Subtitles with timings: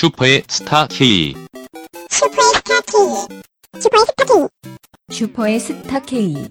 [0.00, 1.34] 슈퍼의 스타 K.
[2.08, 3.28] 슈퍼의 스타 K.
[3.82, 4.48] 슈퍼의 스타 K.
[5.10, 6.48] 슈퍼의 스타 K.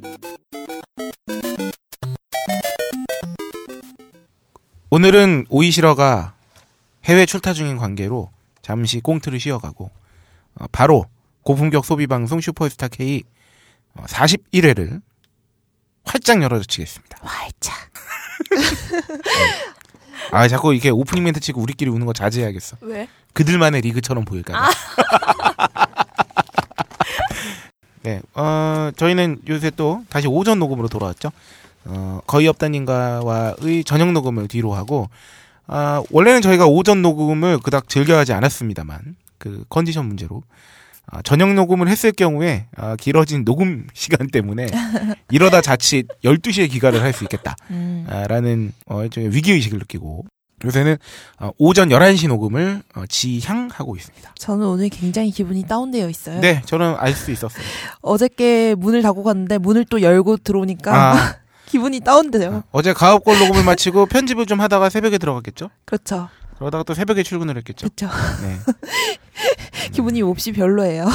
[4.91, 6.35] 오늘은 오이시러가
[7.05, 8.29] 해외 출타 중인 관계로
[8.61, 9.89] 잠시 꽁트를 쉬어가고
[10.59, 11.07] 어, 바로
[11.41, 13.23] 고품격 소비 방송 슈퍼스타 K
[13.95, 15.01] 41회를
[16.03, 17.17] 활짝 열어젖히겠습니다.
[17.23, 17.75] 활짝.
[20.31, 22.77] 아 자꾸 이렇게 오프닝 멘트 치고 우리끼리 우는 거 자제해야겠어.
[22.81, 23.07] 왜?
[23.43, 24.69] 그들만의 리그처럼 보일까 봐.
[28.03, 31.31] 네, 어, 저희는 요새 또 다시 오전 녹음으로 돌아왔죠.
[31.85, 35.09] 어, 거의 없다님과의 저녁 녹음을 뒤로 하고,
[35.67, 40.43] 아, 원래는 저희가 오전 녹음을 그닥 즐겨하지 않았습니다만, 그 컨디션 문제로,
[41.07, 44.67] 아, 저녁 녹음을 했을 경우에, 아, 길어진 녹음 시간 때문에,
[45.31, 47.55] 이러다 자칫 12시에 기가를 할 수 있겠다.
[47.71, 48.05] 음.
[48.09, 50.25] 아, 라는, 어, 위기의식을 느끼고,
[50.65, 50.97] 요새는,
[51.39, 54.33] 어, 오전 11시 녹음을, 어, 지향하고 있습니다.
[54.37, 56.39] 저는 오늘 굉장히 기분이 다운되어 있어요.
[56.41, 57.63] 네, 저는 알 수 있었어요.
[58.01, 61.35] 어저께 문을 닫고 갔는데 문을 또 열고 들어오니까 아,
[61.67, 62.63] 기분이 다운돼요.
[62.71, 65.69] 어제 가업골 녹음을 마치고 편집을 좀 하다가 새벽에 들어갔겠죠?
[65.85, 66.29] 그렇죠.
[66.57, 67.87] 그러다가 또 새벽에 출근을 했겠죠?
[67.87, 68.09] 그렇죠.
[68.41, 68.57] 네.
[69.91, 71.05] 기분이 몹시 별로예요.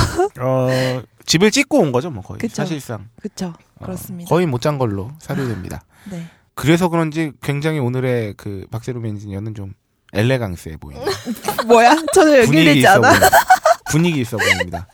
[0.41, 0.69] 어,
[1.27, 2.39] 집을 찍고 온 거죠, 뭐 거의.
[2.39, 2.55] 그쵸.
[2.57, 3.09] 사실상.
[3.21, 3.53] 그렇죠.
[3.79, 4.29] 어, 그렇습니다.
[4.29, 5.83] 거의 못 잔 걸로 사료됩니다.
[6.11, 6.27] 네.
[6.55, 9.75] 그래서 그런지 굉장히 오늘의 그 박세롬 엔지니어는 좀
[10.13, 11.11] 엘레강스해 보입니다.
[11.67, 11.97] 뭐야?
[12.15, 13.01] 분위기 연결되지 있어 않아.
[13.09, 13.29] 보입니다.
[13.91, 14.87] 분위기 있어 보입니다.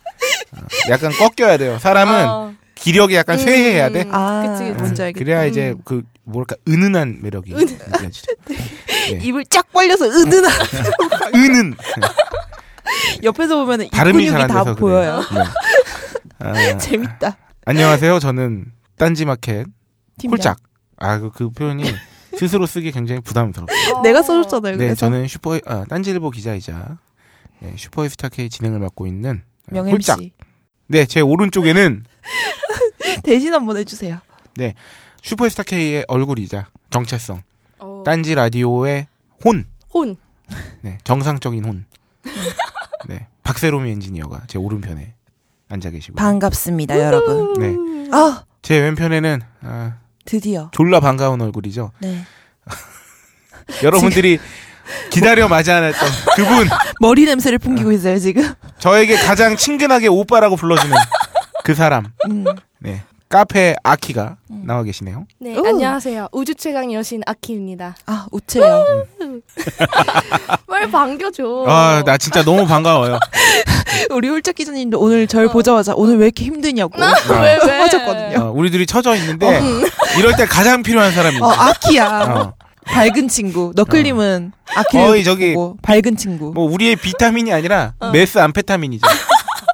[0.52, 1.78] 어, 약간 꺾여야 돼요.
[1.78, 3.44] 사람은 어, 기력이 약간 음.
[3.44, 4.08] 쇠해야 돼.
[4.10, 4.70] 아, 그치.
[4.72, 5.18] 뭔지 알겠다.
[5.24, 5.82] 그래야 이제 음.
[5.84, 8.32] 그 뭐랄까 은은한 매력이 느껴지죠.
[8.48, 9.18] 네.
[9.22, 10.52] 입을 쫙 벌려서 은은한
[11.34, 11.74] 은은
[13.22, 15.22] 옆에서 보면 이 발음이 근육이 잘안다 돼서 보여요.
[15.28, 15.44] 그래요.
[16.54, 16.72] 네.
[16.72, 17.36] 아, 재밌다.
[17.66, 18.18] 안녕하세요.
[18.18, 18.66] 저는
[18.96, 19.66] 딴지마켓
[20.18, 20.30] 팀장.
[20.30, 20.56] 홀짝.
[21.00, 21.82] 아, 그, 그 표현이
[22.38, 23.72] 스스로 쓰기 굉장히 부담스럽고.
[23.96, 24.02] 어.
[24.02, 24.72] 내가 써줬잖아요.
[24.76, 26.98] 네, 그래서 저는 슈퍼, 아, 딴지일보 기자이자,
[27.58, 30.18] 네, 슈퍼스타 K 진행을 맡고 있는 아, 명 홀짝.
[30.20, 30.32] MC
[30.86, 32.04] 네, 제 오른쪽에는
[33.24, 34.18] 대신 한번 해주세요.
[35.22, 37.42] 슈퍼스타 K의 얼굴이자 정체성.
[37.78, 39.06] 어, 딴지 라디오의
[39.44, 39.66] 혼.
[39.92, 40.16] 혼.
[40.82, 41.86] 네, 정상적인 혼.
[43.06, 45.14] 네, 박세롬이 엔지니어가 제 오른편에
[45.68, 46.16] 앉아 계시고.
[46.16, 47.54] 반갑습니다, 여러분.
[47.54, 49.98] 네, 아, 제 왼편에는, 아,
[50.30, 50.70] 드디어.
[50.72, 51.90] 졸라 반가운 얼굴이죠.
[51.98, 52.24] 네.
[53.82, 54.38] 여러분들이
[55.10, 56.68] 기다려 마지 않았던 그분.
[57.00, 58.48] 머리 냄새를 풍기고 있어요, 지금.
[58.78, 60.96] 저에게 가장 친근하게 오빠라고 불러주는
[61.64, 62.12] 그 사람.
[62.28, 62.44] 음.
[62.78, 63.02] 네.
[63.34, 64.64] 카페 아키가 음.
[64.66, 65.24] 나와 계시네요.
[65.38, 65.64] 네, 우.
[65.64, 66.30] 안녕하세요.
[66.32, 67.94] 우주 최강 여신 아키입니다.
[68.06, 68.84] 아, 우체요.
[70.66, 71.64] 왜 반겨줘?
[71.68, 73.20] 아, 나 진짜 너무 반가워요.
[74.10, 75.52] 우리 홀짝 기자님도 오늘 절 어.
[75.52, 77.70] 보자마자 오늘 왜 이렇게 힘드냐고 왜, 왜?
[77.82, 78.46] 하셨거든요.
[78.46, 79.60] 어, 우리들이 처져 있는데
[80.18, 82.22] 이럴 때 가장 필요한 사람이 어, 아키야.
[82.24, 82.54] 어.
[82.84, 83.72] 밝은 친구.
[83.76, 86.50] 너클림은 아키를 거의 저기 보고 밝은 친구.
[86.52, 88.10] 뭐 우리의 비타민이 아니라 어.
[88.10, 89.06] 메스 암페타민이죠.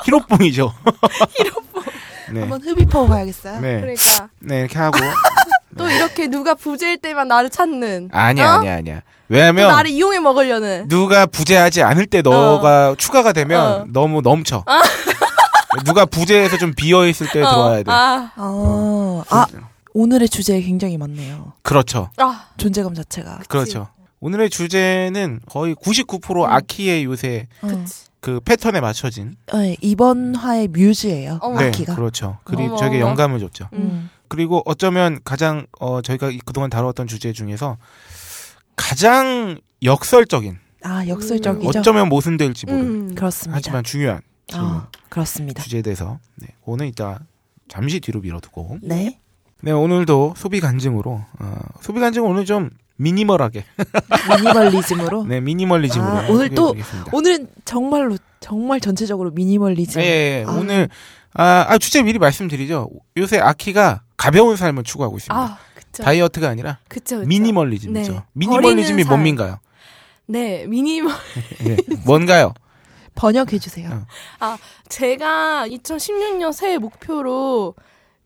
[0.05, 0.75] 히로뽕이죠.
[1.39, 1.83] 히로뽕.
[2.33, 2.41] 네.
[2.41, 3.61] 한번 흡입하고 가야겠어요.
[3.61, 3.81] 네.
[3.81, 4.99] 그러니까 네, 이렇게 하고.
[5.77, 8.09] 또 이렇게 누가 부재일 때만 나를 찾는.
[8.13, 8.59] 아니야, 어?
[8.59, 8.97] 아니야, 아니야.
[8.97, 10.89] 또 왜냐면 나를 이용해 먹으려는.
[10.89, 13.87] 누가 부재하지 않을 때 너가 추가가 되면 어.
[13.89, 14.65] 너무 넘쳐.
[15.85, 17.91] 누가 부재해서 좀 비어 있을 때 들어와야 돼.
[17.91, 19.47] 아, 아, 아,
[19.93, 21.53] 오늘의 주제 굉장히 많네요.
[21.63, 22.11] 그렇죠.
[22.17, 23.41] 아, 존재감 자체가.
[23.49, 23.89] 그렇죠.
[24.21, 27.67] 오늘의 주제는 거의 99% 아키의 요새 어.
[27.67, 28.07] 그치.
[28.27, 31.39] 그 패턴에 맞춰진 네, 이번 화의 뮤즈예요.
[31.43, 31.61] 어머.
[31.61, 31.95] 네, 아키가.
[31.95, 32.39] 그렇죠.
[32.43, 33.11] 그리고 어머, 저에게 어머.
[33.11, 33.69] 영감을 줬죠.
[33.75, 34.11] 음.
[34.27, 37.77] 그리고 어쩌면 가장 어 저희가 이- 그동안 다뤘던 주제 중에서
[38.75, 41.69] 가장 역설적인 아, 역설적이죠.
[41.69, 43.15] 어쩌면 모순될지 모르는 음.
[43.15, 43.57] 그렇습니다.
[43.59, 44.23] 하지만 중요한
[44.57, 45.63] 어, 그렇습니다.
[45.63, 47.21] 주제에 대해서 네, 오늘 이따
[47.69, 49.21] 잠시 뒤로 미뤄두고 네.
[49.63, 53.65] 네 오늘도 소비 간증으로 어, 소비 간증은 오늘 좀 미니멀하게
[54.43, 55.25] 미니멀리즘으로.
[55.25, 57.11] 네 미니멀리즘으로 아, 오늘 또 소개해드리겠습니다.
[57.13, 60.01] 오늘은 정말로 정말 전체적으로 미니멀리즘.
[60.01, 60.53] 예, 예, 아.
[60.53, 60.89] 오늘
[61.35, 62.91] 아, 아 주제 미리 말씀드리죠.
[63.17, 65.39] 요새 아키가 가벼운 삶을 추구하고 있습니다.
[65.39, 66.03] 아, 그쵸.
[66.03, 67.29] 다이어트가 아니라 그쵸, 그쵸.
[67.29, 68.13] 미니멀리즘이죠.
[68.13, 68.23] 네.
[68.33, 69.05] 미니멀리즘이.
[69.05, 69.59] 뭡니까요?
[70.27, 71.15] 네, 미니멀.
[71.69, 72.53] 예, 뭔가요?
[73.15, 74.07] 번역해 주세요.
[74.41, 74.57] 어.
[74.89, 77.75] 제가 2016년 새해 목표로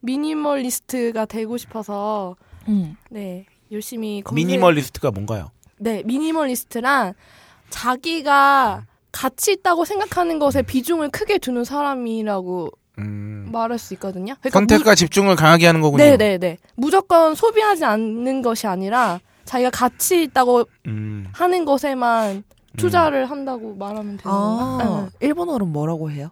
[0.01, 2.37] 미니멀리스트가 되고 싶어서
[2.69, 2.97] 음.
[3.11, 5.51] 네 열심히 검색- 미니멀리스트가 뭔가요?
[5.79, 7.15] 네 미니멀리스트란
[7.71, 14.35] 자기가 가치 있다고 생각하는 것에 비중을 크게 두는 사람이라고 음, 말할 수 있거든요.
[14.41, 16.03] 그러니까 선택과 집중을 강하게 하는 거군요.
[16.05, 22.45] 네 네 네 무조건 소비하지 않는 것이 아니라 자기가 가치 있다고 음, 하는 것에만
[22.77, 25.09] 투자를 한다고 말하면 되는 아, 건가?
[25.19, 25.27] 네.
[25.27, 26.31] 일본어로 뭐라고 해요?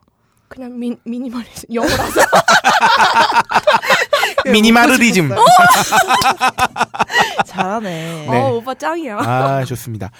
[0.48, 2.20] 그냥 미, 미니멀리스트 영어라서
[4.52, 5.30] 미니마르리즘.
[7.46, 8.26] 잘하네.
[8.28, 8.38] 네.
[8.42, 9.18] 어 오빠 짱이야.
[9.18, 10.10] 아, 좋습니다.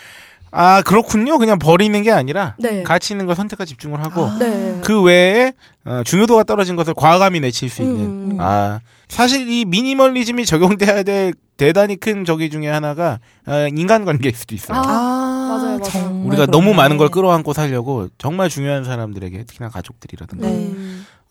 [0.51, 1.37] 아 그렇군요.
[1.39, 2.83] 그냥 버리는 게 아니라 네.
[2.83, 4.39] 가치 있는 걸 선택과 집중을 하고 아.
[4.39, 4.81] 네.
[4.83, 5.53] 그 외에
[5.85, 8.33] 어, 중요도가 떨어진 것을 과감히 내칠 수 있는.
[8.33, 8.37] 음.
[8.41, 14.79] 아 사실 이 미니멀리즘이 적용돼야 될 대단히 큰 저기 중에 하나가 어, 인간관계일 수도 있어요.
[14.79, 15.83] 아, 아, 맞아요, 맞아요.
[15.83, 16.51] 정말 우리가 그렇네.
[16.51, 20.47] 너무 많은 걸 끌어안고 살려고 정말 중요한 사람들에게 특히나 가족들이라든가.
[20.47, 20.73] 네.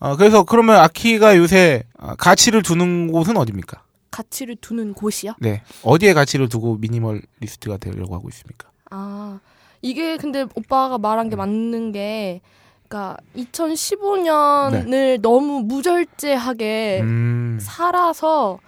[0.00, 0.04] 음.
[0.06, 3.82] 어, 그래서 그러면 아키가 요새 어, 가치를 두는 곳은 어디입니까?
[4.10, 5.34] 가치를 두는 곳이요?
[5.38, 5.62] 네.
[5.82, 8.68] 어디에 가치를 두고 미니멀리스트가 되려고 하고 있습니까?
[8.90, 9.38] 아,
[9.82, 12.40] 이게 근데 오빠가 말한 게 맞는 게,
[12.88, 17.58] 그니까 2015년을 너무 무절제하게 음.
[17.60, 18.58] 살아서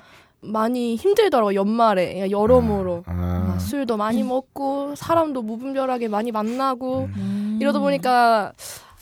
[0.43, 3.55] 많이 힘들더라고 연말에 그러니까 여러모로 아.
[3.55, 7.59] 아, 술도 많이 먹고 사람도 무분별하게 많이 만나고 음.
[7.61, 8.53] 이러다 보니까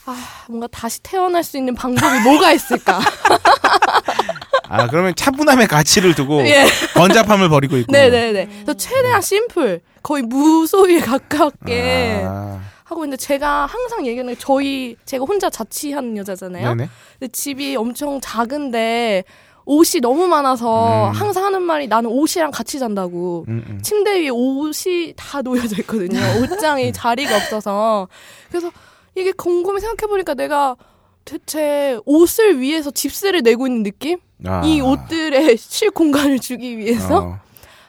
[0.09, 0.17] 아
[0.49, 2.99] 뭔가 다시 태어날 수 있는 방법이 뭐가 있을까?
[4.71, 7.93] 아, 그러면 차분함의 가치를 두고 예, 번잡함을 버리고 있고.
[7.93, 8.47] 네네네.
[8.47, 12.61] 그래서 최대한 심플, 거의 무소비에 가깝게 아.
[12.85, 16.75] 하고 있는데 제가 항상 얘기하는 게 저희 제가 혼자 자취하는 여자잖아요.
[16.75, 16.89] 네네.
[17.19, 19.25] 근데 집이 엄청 작은데
[19.67, 21.13] 옷이 너무 많아서 음.
[21.13, 23.45] 항상 하는 말이 나는 옷이랑 같이 잔다고.
[23.49, 23.81] 음, 음.
[23.83, 26.19] 침대 위에 옷이 다 놓여져 있거든요.
[26.41, 28.09] 옷장에 자리가 없어서.
[28.49, 28.71] 그래서
[29.19, 30.77] 이게 곰곰이 생각해보니까 내가
[31.25, 34.19] 대체 옷을 위해서 집세를 내고 있는 느낌?
[34.47, 34.63] 아.
[34.65, 37.19] 이 옷들에 쉴 공간을 주기 위해서?
[37.19, 37.39] 어.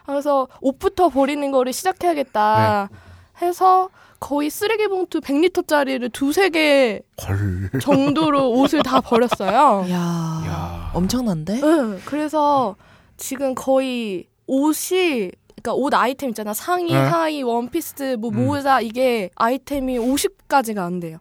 [0.06, 3.46] 그래서 옷부터 버리는 거를 시작해야겠다 네.
[3.46, 3.90] 해서
[4.20, 7.70] 거의 쓰레기 봉투 100리터짜리를 두세 개 헐.
[7.80, 9.86] 정도로 옷을 다 버렸어요.
[9.90, 10.92] 야, 야.
[10.94, 11.62] 엄청난데?
[11.64, 12.76] 응, 그래서
[13.16, 17.14] 지금 거의 옷이 그러니까 옷 아이템 있잖아 상의, 응.
[17.14, 18.46] 하의, 원피스, 뭐 음.
[18.46, 21.18] 모자 이게 아이템이 50가지가 안 돼요.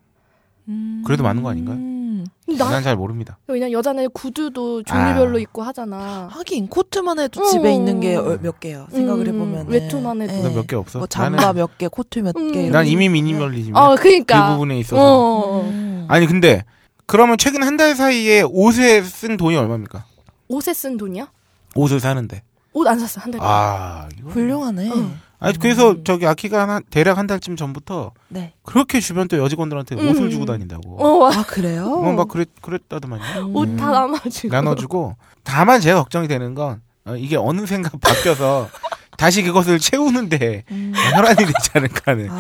[0.69, 1.03] 음.
[1.05, 1.77] 그래도 많은 거 아닌가요?
[1.77, 2.25] 음.
[2.47, 3.39] 난잘 모릅니다.
[3.47, 5.41] 왜냐 여자는 구두도 종류별로 아.
[5.41, 6.29] 입고 하잖아.
[6.31, 7.45] 하긴 코트만 해도 어.
[7.47, 8.87] 집에 있는 게 몇 개요.
[8.91, 10.49] 생각을 음, 해보면 외투만 해도.
[10.49, 10.99] 너몇개 없어?
[10.99, 12.53] 뭐 잠바 몇 개, 코트 몇 음.
[12.53, 12.69] 개.
[12.71, 13.13] 난 이런 이미 거.
[13.13, 13.81] 미니멀리즘이야.
[13.81, 14.53] 어, 그 그러니까.
[14.53, 15.01] 부분에 있어서.
[15.03, 15.61] 어.
[15.63, 16.07] 음.
[16.09, 16.65] 아니 근데
[17.07, 20.05] 그러면 최근 한 달 사이에 옷에 쓴 돈이 얼마입니까?
[20.49, 21.31] 옷에 쓴 돈이야?
[21.77, 22.43] 옷을 사는데.
[22.73, 23.39] 옷 안 샀어 한 달.
[23.41, 23.55] 동안.
[23.55, 24.31] 아, 이거.
[24.31, 24.91] 훌륭하네.
[24.95, 25.19] 응.
[25.41, 28.55] 아니 그래서 저기 아키가 한, 대략 한 달쯤 전부터 네.
[28.65, 30.09] 그렇게 주변 또 여직원들한테 음.
[30.11, 30.97] 옷을 주고 다닌다고.
[31.01, 31.85] 어, 와, 아 그래요?
[31.93, 33.53] 어, 막 그랬 그랬다더만요.
[33.55, 33.77] 옷 음.
[33.77, 34.49] 다 나눠주고.
[34.49, 38.69] 나눠주고 다만 제가 걱정이 되는 건 어, 이게 어느샌가 바뀌어서
[39.19, 40.93] 다시 그것을 채우는데 음.
[41.15, 42.37] 혈안이 되지 않을까 하는 아,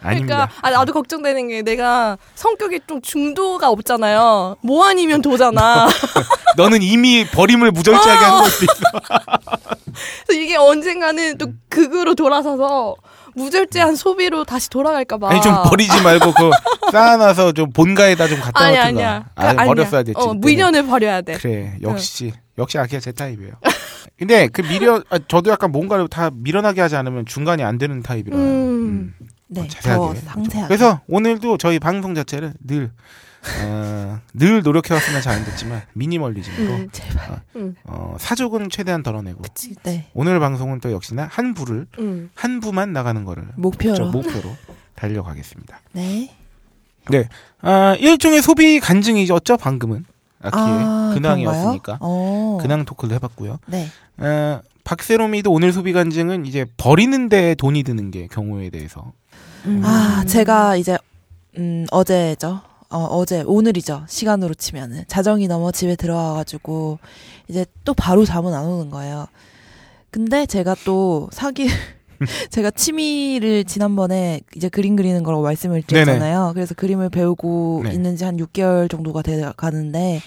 [0.00, 0.46] 아닙니다.
[0.46, 4.56] 그러니까 아, 나도 걱정되는 게 내가 성격이 좀 중도가 없잖아요.
[4.62, 5.88] 뭐 아니면 도잖아.
[6.56, 8.80] 너 는 이미 버림을 무절제하게 하는 걸 수도 있어.
[10.26, 12.94] 그래서 이게 언젠가는 또 극으로 돌아서서
[13.34, 15.30] 무절제한 소비로 다시 돌아갈까 봐.
[15.30, 16.50] 아니 좀 버리지 말고 그
[16.92, 18.86] 쌓아놔서 좀 본가에다 좀 갖다 아니, 놓든가.
[18.88, 19.24] 아니야.
[19.34, 19.64] 아, 아니야.
[19.64, 20.14] 버렸어야 됐지.
[20.20, 20.34] 어.
[20.34, 21.34] 미련을 버려야 돼.
[21.34, 23.52] 그래 역시 역시 아키가 제 타입이에요.
[24.18, 28.36] 근데 그 미련 아, 저도 약간 뭔가를 다 미련하게 하지 않으면 중간이 안 되는 타입이라.
[28.36, 28.40] 음.
[28.42, 29.14] 음.
[29.48, 29.66] 네.
[29.68, 29.98] 자세하게.
[29.98, 30.68] 더 상세하게.
[30.68, 32.90] 그래서 오늘도 저희 방송 자체를 늘,
[33.64, 36.88] 어, 늘 노력해왔으면 잘 안 됐지만 미니멀리즘으로 음.
[36.92, 37.40] 제발.
[37.84, 39.42] 어, 사족은 최대한 덜어내고
[39.82, 40.08] 네.
[40.14, 42.30] 오늘 방송은 또 역시나 한 부를 음.
[42.34, 43.94] 한 부만 나가는 거를 목표로.
[43.94, 44.56] 저 목표로
[44.94, 45.80] 달려가겠습니다.
[47.10, 47.28] 네.
[47.62, 50.04] 아, 일종의 소비 간증이었죠 방금은
[50.42, 51.98] 아키의 아, 근황이었으니까?
[52.00, 52.58] 어.
[52.60, 53.58] 근황 토크를 해봤고요.
[53.66, 53.86] 네.
[54.18, 59.12] 어, 박세롬이도 오늘 소비 간증은 이제 버리는데 돈이 드는 게 경우에 대해서
[59.66, 59.82] 음.
[59.84, 60.98] 아, 제가 이제
[61.58, 62.60] 음, 어제죠.
[62.90, 64.04] 어, 어제 오늘이죠.
[64.08, 66.98] 시간으로 치면은 자정이 넘어 집에 들어와 가지고
[67.48, 69.26] 이제 또 바로 잠은 안 오는 거예요.
[70.10, 71.68] 근데 제가 또 사기
[72.50, 76.52] 제가 취미를 지난번에 이제 그림 그리는 거라고 말씀을 드렸잖아요.
[76.54, 77.92] 그래서 그림을 배우고 네.
[77.94, 80.20] 있는 지 한 6개월 정도가 돼 가는데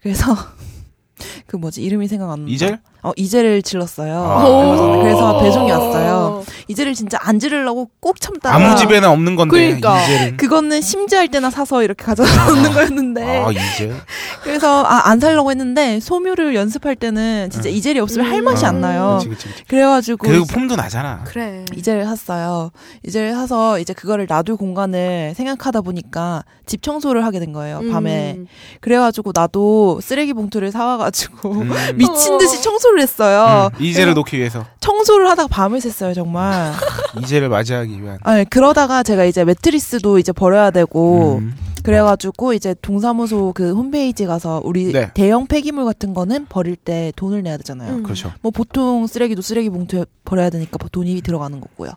[0.00, 0.34] 그래서
[1.46, 2.50] 그 뭐지 이름이 생각 안 나.
[2.50, 2.80] 이젤?
[3.06, 4.20] 어 이젤을 질렀어요.
[4.20, 4.76] 아.
[4.76, 5.02] 전에.
[5.04, 6.42] 그래서 배송이 왔어요.
[6.66, 10.02] 이젤을 진짜 안 지르려고 꼭 참다가 아무 집에나 없는 건데 그러니까.
[10.02, 13.94] 이젤은 그거는 심지할 때나 사서 이렇게 가져다 놓는 거였는데 아 이젤
[14.42, 17.74] 그래서 아, 안 살려고 했는데 소묘를 연습할 때는 진짜 응.
[17.76, 18.44] 이젤이 없으면 할 음.
[18.44, 19.18] 맛이 아, 안 나요.
[19.20, 19.64] 그치, 그치, 그치.
[19.68, 21.22] 그래가지고 그리고 이제 폼도 나잖아.
[21.26, 21.64] 그래.
[21.76, 22.72] 이젤을 샀어요.
[23.06, 27.82] 이젤을 사서 이제 그거를 놔둘 공간을 생각하다 보니까 집 청소를 하게 된 거예요.
[27.92, 28.34] 밤에.
[28.38, 28.46] 음.
[28.80, 31.70] 그래가지고 나도 쓰레기 봉투를 사와가지고 음.
[31.94, 33.70] 미친 듯이 청소를 했어요.
[33.74, 36.72] 음, 이젤을 놓기 위해서 청소를 하다가 밤을 샜어요 정말.
[37.22, 38.18] 이젤을 맞이하기 위한.
[38.22, 41.54] 아니 그러다가 제가 이제 매트리스도 이제 버려야 되고 음.
[41.82, 45.10] 그래가지고 이제 동사무소 그 홈페이지 가서 우리 네.
[45.14, 47.96] 대형 폐기물 같은 거는 버릴 때 돈을 내야 되잖아요.
[47.96, 48.02] 음.
[48.02, 48.32] 그렇죠.
[48.42, 51.90] 뭐 보통 쓰레기도 쓰레기 봉투에 버려야 되니까 뭐 돈이 들어가는 거고요.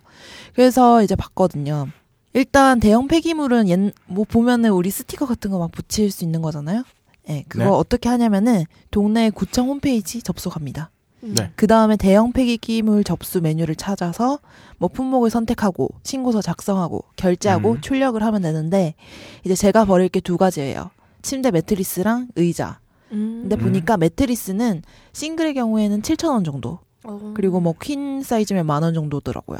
[0.54, 1.88] 그래서 이제 봤거든요.
[2.34, 6.84] 일단 대형 폐기물은 옛, 뭐 보면은 우리 스티커 같은 거 막 붙일 수 있는 거잖아요.
[7.30, 7.70] 예, 그거 네.
[7.70, 10.90] 어떻게 하냐면은 동네 구청 홈페이지 접속합니다.
[11.22, 11.52] 네.
[11.56, 14.40] 그 다음에 대형 폐기물 접수 메뉴를 찾아서
[14.78, 17.82] 뭐 품목을 선택하고 신고서 작성하고 결제하고 음.
[17.82, 18.96] 출력을 하면 되는데
[19.44, 20.92] 이제 제가 버릴 게 두 가지예요.
[21.22, 22.80] 침대 매트리스랑 의자.
[23.12, 23.40] 음.
[23.42, 24.82] 근데 보니까 매트리스는
[25.12, 26.80] 싱글의 경우에는 7,000원 정도.
[27.04, 27.34] 어.
[27.36, 29.60] 그리고 뭐 퀸 사이즈면 만 원 정도더라고요.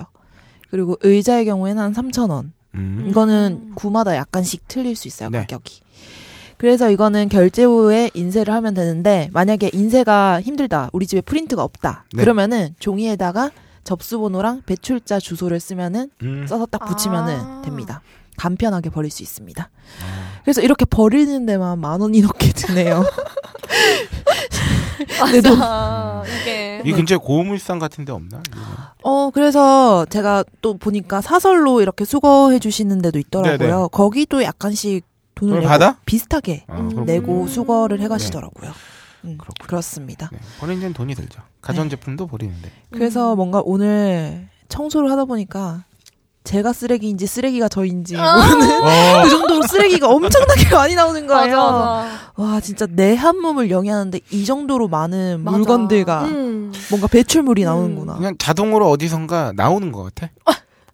[0.72, 2.52] 그리고 의자의 경우에는 한 3,000원.
[2.76, 3.06] 음.
[3.10, 5.40] 이거는 구마다 약간씩 틀릴 수 있어요, 네.
[5.40, 5.82] 가격이.
[6.60, 10.90] 그래서 이거는 결제 후에 인쇄를 하면 되는데 만약에 인쇄가 힘들다.
[10.92, 12.04] 우리 집에 프린트가 없다.
[12.14, 12.22] 네.
[12.22, 13.50] 그러면은 종이에다가
[13.86, 16.46] 접수번호랑 배출자 주소를 쓰면은 음.
[16.48, 17.62] 써서 딱 붙이면은 아.
[17.64, 18.02] 됩니다.
[18.36, 19.70] 간편하게 버릴 수 있습니다.
[20.44, 23.06] 그래서 이렇게 버리는 데만 만 원이 넘게 드네요.
[25.20, 26.24] 맞아.
[26.42, 28.42] 이게 이 근처에 고물상 같은 데 없나?
[29.02, 33.58] 어, 그래서 제가 또 보니까 사설로 이렇게 수거해 주시는 데도 있더라고요.
[33.58, 33.88] 네네.
[33.92, 35.06] 거기도 약간씩
[35.40, 35.98] 돈을 받아?
[36.06, 37.06] 비슷하게 아, 음.
[37.06, 38.72] 내고 수거를 해 가시더라고요.
[39.26, 39.68] 음, 그렇군요.
[39.68, 40.30] 그렇습니다.
[40.32, 40.40] 네.
[40.60, 41.42] 버리는 데는 돈이 들죠.
[41.62, 42.72] 가전제품도 버리는데.
[42.92, 43.38] 그래서 음.
[43.38, 45.84] 뭔가 오늘 청소를 하다 보니까
[46.46, 48.36] 제가 쓰레기인지 쓰레기가 저인지 아.
[48.38, 51.58] 모르는 어, 그 정도로 쓰레기가 엄청나게 많이 나오는 거예요.
[51.58, 52.20] 맞아, 맞아.
[52.38, 55.58] 와, 진짜 내 한 몸을 영위하는데 이 정도로 많은 맞아.
[55.58, 56.72] 물건들과 음.
[56.90, 58.16] 뭔가 배출물이 나오는구나.
[58.16, 60.32] 그냥 자동으로 어디선가 나오는 것 같아.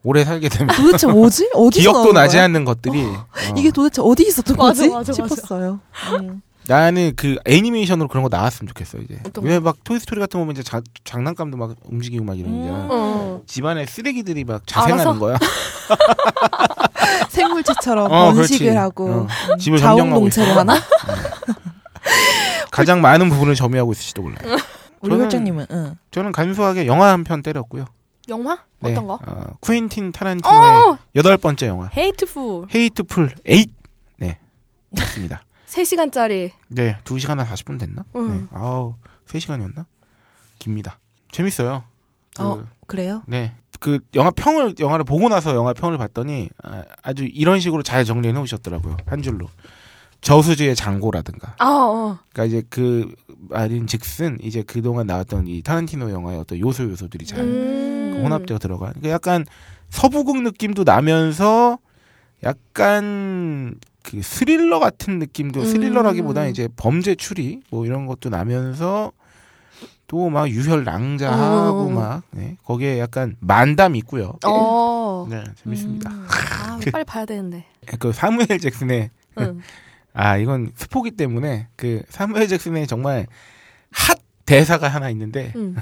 [0.05, 0.73] 오래 살게 되면.
[0.75, 1.49] 도대체 뭐지?
[1.55, 2.45] 어디서 기억도 나지 거야?
[2.45, 3.03] 않는 것들이.
[3.03, 3.25] 어.
[3.57, 4.89] 이게 도대체 어디 있었던 맞아, 거지?
[4.89, 5.13] 맞아, 맞아.
[5.13, 5.79] 싶었어요.
[6.21, 6.41] 음.
[6.67, 9.19] 나는 그 애니메이션으로 그런 거 나왔으면 좋겠어 이제.
[9.41, 12.87] 왜 막 토이스토리 같은 거 보면 이제 자- 장난감도 막 움직이고 막 이러니까 음.
[12.91, 13.41] 어.
[13.45, 15.19] 집안에 쓰레기들이 막 자생하는 알아서?
[15.19, 15.37] 거야.
[17.29, 18.77] 생물체처럼 어, 번식을 그렇지.
[18.77, 19.27] 하고 어.
[19.53, 20.59] 음, 집을 점령하고 자웅동체를 있어.
[20.59, 20.75] 하나?
[22.71, 24.57] 가장 많은 부분을 점유하고 있을지도 몰라요.
[25.01, 25.95] 우리 저는- 혈장님은 응.
[26.11, 27.85] 저는 간소하게 영화 한 편 때렸고요.
[28.29, 28.59] 영화?
[28.79, 28.91] 네.
[28.91, 29.19] 어떤 거?
[29.25, 30.97] 어, 쿠엔틴 타란티노의 어!
[31.15, 32.67] 여덟 번째 영화 Hateful.
[32.73, 33.71] Hateful Eight.
[34.17, 34.39] 네.
[34.91, 35.43] 맞습니다.
[35.67, 36.51] 3시간짜리.
[36.69, 38.03] 네, 2시간 한 40분 됐나?
[38.15, 38.41] 응.
[38.41, 38.47] 네.
[38.51, 38.95] 아우,
[39.27, 39.85] 3시간이었나?
[40.59, 40.99] 깁니다.
[41.31, 41.83] 재밌어요.
[42.35, 42.65] 그, 어.
[42.87, 43.23] 그래요?
[43.27, 43.53] 네.
[43.79, 48.33] 그 영화 평을 영화를 보고 나서 영화 평을 봤더니 아, 아주 이런 식으로 잘 정리해
[48.33, 48.97] 놓으셨더라고요.
[49.05, 49.47] 한 줄로.
[50.25, 51.55] 저수지의 장고라든가.
[51.59, 52.17] 아, 어.
[52.33, 53.13] 그러니까 이제 그
[53.47, 58.21] 말인 즉슨 이제 그동안 나왔던 이 타란티노 영화의 어떤 요소 요소들이 잘 음.
[58.23, 58.87] 혼합되어 들어가.
[58.87, 59.45] 그러니까 약간
[59.89, 61.77] 서부극 느낌도 나면서
[62.43, 65.65] 약간 그 스릴러 같은 느낌도 음.
[65.65, 69.11] 스릴러라기보다는 이제 범죄 추리 뭐 이런 것도 나면서
[70.07, 71.89] 또 막 유혈 낭자하고 어.
[71.89, 72.57] 막 네.
[72.63, 74.37] 거기에 약간 만담이 있고요.
[74.45, 75.27] 어.
[75.29, 76.09] 네, 재밌습니다.
[76.09, 76.27] 음.
[76.29, 77.65] 아, 빨리 봐야 되는데.
[77.99, 79.61] 그 사무엘 잭슨의 응.
[80.15, 83.27] 아 이건 스포기 때문에 그 사무엘 잭슨의 정말
[83.91, 85.75] 핫 대사가 하나 있는데 응.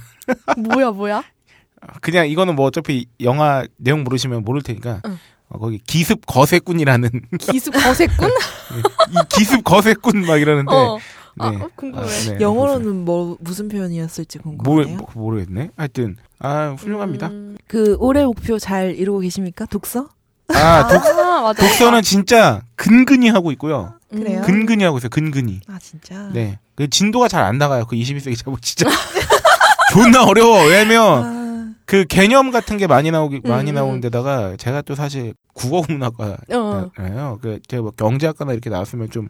[0.58, 1.24] 뭐야, 뭐야?
[2.02, 5.18] 그냥 이거는 뭐 어차피 영화 내용 모르시면 모를 테니까 응.
[5.50, 7.10] 어, 거기 기습 거세꾼이라는
[7.40, 8.30] 기수 거세꾼?
[9.12, 10.98] 이 기습 거세꾼 막 이러는데 어.
[11.36, 11.46] 네.
[11.46, 12.04] 아, 어, 궁금해.
[12.04, 12.38] 아, 네.
[12.40, 14.98] 영어로는 뭐 무슨 표현이었을지 모, 궁금해요.
[14.98, 15.72] 모, 모르겠네.
[15.76, 17.28] 하여튼 아 훌륭합니다.
[17.28, 17.58] 음.
[17.68, 19.66] 그 올해 목표 잘 이루고 계십니까?
[19.66, 20.10] 독서?
[20.50, 21.62] 아 독, 아, 맞아.
[21.62, 23.96] 독서는 진짜 근근히 하고 있고요.
[24.14, 24.40] 그래요?
[24.40, 24.46] 음.
[24.46, 25.10] 근근히 하고 있어요.
[25.10, 25.60] 근근히.
[25.68, 26.30] 아 진짜.
[26.34, 26.60] 네.
[26.76, 27.86] 그 진도가 잘 안 나가요.
[27.86, 28.90] 그 21세기 작품 진짜
[29.92, 30.66] 존나 어려워.
[30.68, 33.76] 왜냐면 아, 그 개념 같은 게 많이 나오기 많이 음.
[33.76, 36.92] 나오는 데다가 제가 또 사실 국어 문학과예요.
[36.98, 37.38] 어.
[37.42, 39.28] 그 제가 뭐 경제학과나 이렇게 나왔으면 좀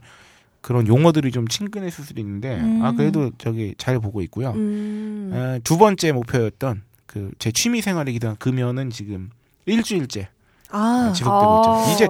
[0.62, 2.82] 그런 용어들이 좀 친근했을 수도 있는데 음.
[2.84, 4.52] 아 그래도 저기 잘 보고 있고요.
[4.52, 5.32] 음.
[5.34, 9.30] 아, 두 번째 목표였던 그 제 취미 생활이기도 한 금연은 지금
[9.66, 10.30] 일주일째
[10.72, 11.92] 아, 지속되고 아.
[11.92, 11.94] 있죠.
[11.94, 12.08] 이제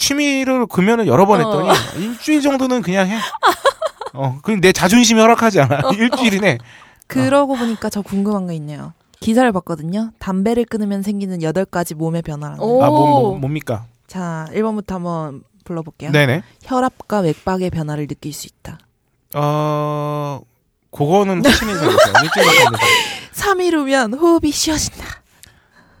[0.00, 1.74] 취미를 금연을 여러 번 했더니 어.
[1.96, 3.18] 일주일 정도는 그냥 해.
[4.14, 5.80] 어, 그냥 내 자존심이 허락하지 않아.
[5.84, 5.92] 어.
[5.94, 6.58] 일주일이네.
[7.06, 8.94] 그러고 보니까 저 궁금한 거 있네요.
[9.20, 10.10] 기사를 봤거든요.
[10.18, 12.62] 담배를 끊으면 생기는 여덟 가지 몸의 변화라는.
[12.62, 12.82] 오.
[12.82, 13.84] 아, 뭐, 뭐, 뭡니까?
[14.06, 16.10] 자, 1번부터 한번 불러볼게요.
[16.12, 16.42] 네네.
[16.64, 18.78] 혈압과 맥박의 변화를 느낄 수 있다.
[19.34, 20.40] 어,
[20.90, 22.14] 그거는 확신이 생겼어요.
[22.24, 22.84] 일주일밖에 안 돼서.
[23.34, 25.04] 3일 후면 호흡이 쉬어진다.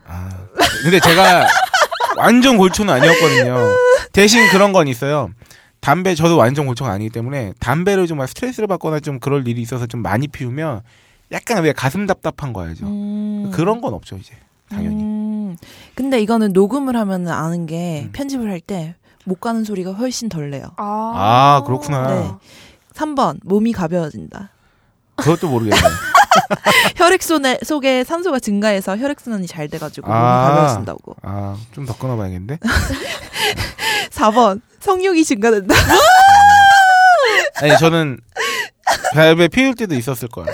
[0.06, 0.30] 아,
[0.82, 1.46] 근데 제가
[2.16, 3.56] 완전 골초는 아니었거든요.
[4.12, 5.30] 대신 그런 건 있어요.
[5.80, 10.02] 담배 저도 완전 골초가 아니기 때문에 담배를 좀 스트레스를 받거나 좀 그럴 일이 있어서 좀
[10.02, 10.82] 많이 피우면
[11.32, 12.86] 약간 왜 가슴 답답한 거야죠.
[12.86, 13.50] 음.
[13.54, 14.34] 그런 건 없죠 이제
[14.68, 15.02] 당연히.
[15.02, 15.56] 음.
[15.94, 18.10] 근데 이거는 녹음을 하면 아는 게 음.
[18.12, 18.94] 편집을 할 때
[19.26, 20.64] 못 가는 소리가 훨씬 덜 내요.
[20.78, 21.12] 아.
[21.14, 22.08] 아, 그렇구나.
[22.08, 22.30] 네.
[22.94, 24.48] 3번 몸이 가벼워진다.
[25.16, 25.76] 그것도 모르겠네.
[26.96, 30.18] 혈액순 속에 산소가 증가해서 혈액순환이 잘 돼가지고 아.
[30.18, 31.16] 몸이 가벼워진다고.
[31.22, 32.58] 아, 좀 더 끊어봐야겠는데.
[34.10, 35.74] 4번 성욕이 증가된다.
[37.62, 38.18] 아니 저는
[39.14, 40.46] 밸브에 피울 때도 있었을 거야.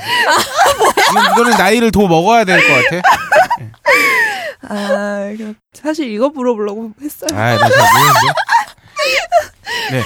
[1.32, 3.02] 이거는 나이를 더 먹어야 될 것 같아.
[4.68, 7.28] 아, 그럼 사실 이거 물어보려고 했어요.
[7.32, 8.32] 아, 나잘 모르는데.
[9.92, 10.02] 네.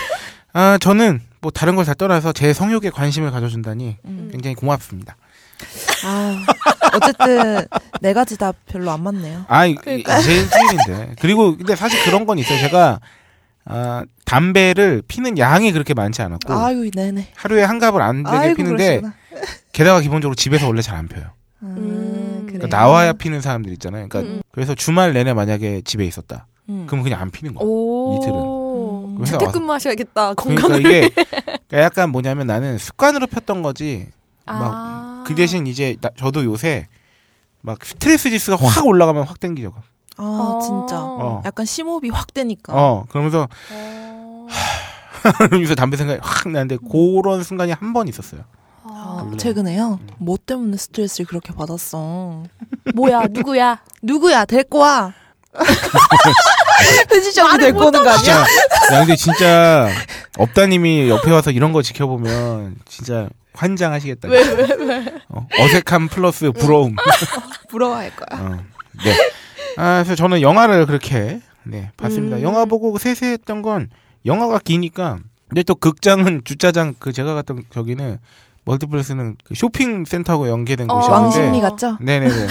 [0.52, 4.28] 아, 저는 뭐 다른 걸 다 떠나서 제 성욕에 관심을 가져준다니 음.
[4.30, 5.16] 굉장히 고맙습니다.
[6.05, 6.45] 아,
[6.95, 7.67] 어쨌든
[8.00, 9.45] 네 가지 다 별로 안 맞네요.
[9.49, 10.21] 아, 이- 그러니까.
[10.21, 11.14] 제일 찐인데.
[11.21, 12.59] 그리고 근데 사실 그런 건 있어요.
[12.59, 13.00] 제가
[13.67, 17.29] 아, 담배를 피는 양이 그렇게 많지 않았고 아유, 네네.
[17.37, 19.14] 하루에 한 갑을 안 되게 아이고, 피는데 그러시구나.
[19.73, 21.26] 게다가 기본적으로 집에서 원래 잘 안 펴요.
[21.62, 22.47] 음, 음.
[22.47, 24.09] 그러니까 나와야 피는 사람들 있잖아요.
[24.09, 24.40] 그러니까 음.
[24.50, 26.47] 그래서 주말 내내 만약에 집에 있었다.
[26.71, 26.87] 음.
[26.87, 27.64] 그럼 그냥 안 피는 거야.
[27.67, 28.17] 오.
[28.17, 29.19] 이틀은.
[29.21, 29.25] 음.
[29.25, 30.35] 재택근무하셔야겠다.
[30.35, 30.81] 그러니까 건강을.
[30.81, 34.09] 이게 그러니까 약간 뭐냐면 나는 습관으로 폈던 거지.
[34.52, 35.25] 막 아.
[35.26, 36.88] 그 대신 이제 나- 저도 요새
[37.61, 39.73] 막 스트레스 지수가 확 올라가면 확 땡기죠.
[40.16, 40.97] 아, 진짜.
[41.00, 41.42] 어.
[41.45, 42.73] 약간 심호흡이 확 되니까.
[42.75, 44.47] 어, 그러면서 어.
[45.52, 48.42] 요새 담배 생각이 확 나는데 그런 순간이 한 번 있었어요.
[48.85, 49.37] 아, 원래.
[49.37, 49.99] 최근에요?
[50.00, 50.09] 음.
[50.19, 52.42] 뭐 때문에 스트레스를 그렇게 받았어?
[52.95, 53.80] 뭐야 누구야?
[54.02, 54.45] 누구야?
[54.47, 55.12] 데리고 와!
[57.09, 58.40] 편집장이 말을 데리고 오는 거 아니야?
[58.40, 59.88] 야 근데 진짜
[60.38, 64.28] 업다님이 옆에 와서 이런 거 지켜보면 진짜 환장하시겠다.
[64.28, 65.14] 왜 왜 왜?
[65.28, 66.97] 어, 어색함 플러스 부러움.
[67.69, 68.40] 부러워할 거야.
[68.40, 68.59] 어,
[69.04, 69.14] 네.
[69.76, 72.38] 아, 그래서 저는 영화를 그렇게 네 봤습니다.
[72.38, 72.42] 음.
[72.42, 73.90] 영화 보고 세세했던 건
[74.26, 75.19] 영화가 기니까.
[75.49, 78.19] 근데 또 극장은 주차장 그 제가 갔던 저기는
[78.64, 80.95] 멀티플렉스는 그 쇼핑 센터하고 연계된 어.
[80.95, 81.38] 곳이었는데.
[81.40, 81.97] 왕십리 같죠?
[82.00, 82.47] 네네네.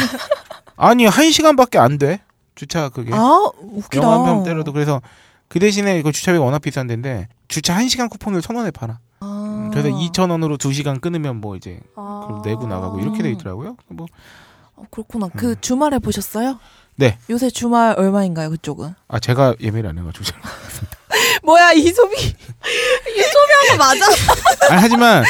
[0.75, 2.19] 아니 한 시간밖에 안 돼.
[2.55, 3.11] 주차 그게.
[3.13, 4.03] 아, 웃기다.
[4.03, 5.01] 영화 한 편 때려도 그래서
[5.47, 8.99] 그 대신에 그 주차비가 워낙 비싼 데인데 주차 한 시간 쿠폰을 천 원에 팔아.
[9.21, 9.48] 아.
[9.81, 12.25] 그래서 2천 원으로 두 시간 끊으면 뭐 이제 아.
[12.27, 13.75] 그걸 내고 나가고 이렇게 돼 있더라고요.
[13.87, 14.07] 뭐
[14.75, 15.29] 어, 그렇구나.
[15.35, 16.59] 그 주말에 보셨어요?
[16.95, 17.17] 네.
[17.29, 18.93] 요새 주말 얼마인가요, 그쪽은?
[19.07, 20.39] 아 제가 예매를 안 해가지고 잘.
[21.43, 22.15] 뭐야, 이 소비.
[22.17, 24.05] 이 소비한 거 맞아?
[24.73, 25.23] 아, 하지만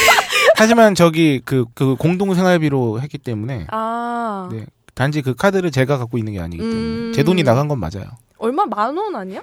[0.57, 4.49] 하지만 저기 그 그 공동 생활비로 했기 때문에 아.
[4.51, 4.65] 네.
[4.95, 7.13] 단지 그 카드를 제가 갖고 있는 게 아니기 때문에 음.
[7.15, 8.05] 제 돈이 나간 건 맞아요.
[8.37, 9.41] 얼마 만 원 아니야?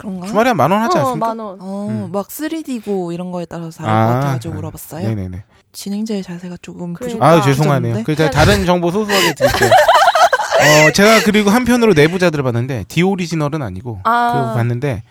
[0.00, 0.26] 그런가?
[0.26, 1.26] 주말에 한 만 원 하지 어, 않습니까?
[1.26, 1.58] 만 원.
[1.60, 2.08] 어, 음.
[2.12, 5.08] 막 3D고 이런 거에 따라서 다를 아, 것 같아가지고 아, 물어봤어요.
[5.08, 5.44] 네네네.
[5.72, 7.04] 진행자의 자세가 조금 그러니까.
[7.06, 7.22] 부족.
[7.22, 7.94] 아 죄송하네요.
[7.94, 8.02] 부족한데?
[8.04, 9.70] 그래서 제가 다른 정보 소소하게 드릴게요.
[10.88, 14.32] 어 제가 그리고 한편으로 내부자들을 봤는데 디오리지널은 아니고 아.
[14.32, 15.02] 그거 봤는데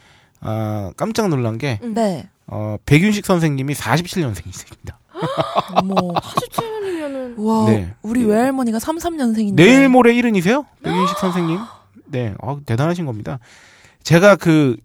[0.42, 2.28] 아 깜짝 놀란 게 네.
[2.48, 4.96] 어, 백윤식 선생님이 47년생이십니다.
[5.76, 5.96] 어머.
[6.14, 7.94] 17년이면은 와, 네.
[8.02, 9.56] 우리 외할머니가 33년생인데.
[9.56, 10.66] 내일 모레 일흔이세요?
[10.84, 11.60] 백윤식 선생님?
[12.08, 13.38] 네, 어, 대단하신 겁니다.
[14.04, 14.78] 제가 그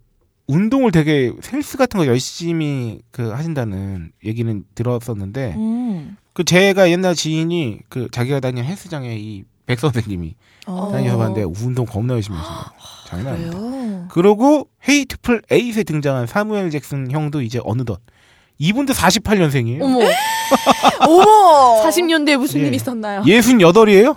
[0.47, 6.17] 운동을 되게 헬스 같은 거 열심히 그 하신다는 얘기는 들었었는데 음.
[6.33, 10.35] 그 제가 옛날 지인이 그 자기가 다니는 헬스장에 이 백 선생님이
[10.67, 10.91] 어.
[10.93, 12.65] 다니셔 봤는데 운동 겁나 열심히 하시네요.
[13.07, 13.59] 장난 아닙니다.
[13.59, 14.07] 그래요?
[14.11, 18.01] 그러고 헤이트풀 에잇에 등장한 사무엘 잭슨 형도 이제 어느덧
[18.59, 19.83] 이분도 48년생이에요.
[19.83, 20.01] 어머
[21.09, 21.83] 어머!
[21.89, 22.67] 40년대에 무슨 예.
[22.67, 23.23] 일이 있었나요?
[23.27, 24.17] 예순 여덟이에요?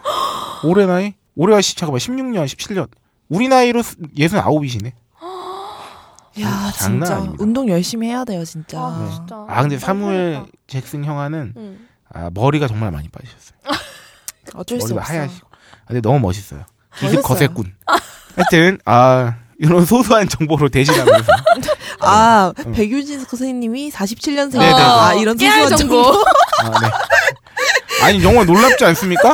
[0.63, 1.13] 올해 나이?
[1.35, 2.87] 올해가 시 잠깐만 16년, 17년.
[3.29, 3.81] 우리 나이로
[4.17, 4.93] 예순 아홉이시네.
[6.41, 7.15] 야, 장난 진짜.
[7.15, 7.43] 아닙니다.
[7.43, 8.79] 운동 열심히 해야 돼요, 진짜.
[8.79, 9.15] 아, 네.
[9.15, 9.35] 진짜.
[9.47, 10.45] 아 근데 아, 사무엘.
[10.67, 11.79] 잭슨 형아는 응.
[12.13, 13.57] 아, 머리가 정말 많이 빠지셨어요.
[14.55, 15.13] 어쩔 수 머리가 없어.
[15.13, 15.47] 하얗시고.
[15.51, 16.63] 아, 근데 너무 멋있어요.
[16.99, 17.21] 기습.
[17.23, 17.73] 거세꾼.
[18.35, 21.31] 하여튼 아 이런 소소한 정보로 대신하면서
[22.01, 22.71] 아, 응.
[22.73, 24.59] 백유진 선생님이 47년생이다.
[24.59, 24.81] 네네네.
[24.81, 26.03] 아, 이런 소소한 정보.
[26.03, 26.25] 정보.
[26.61, 26.87] 아, 네.
[28.03, 29.33] 아니 정말 놀랍지 않습니까?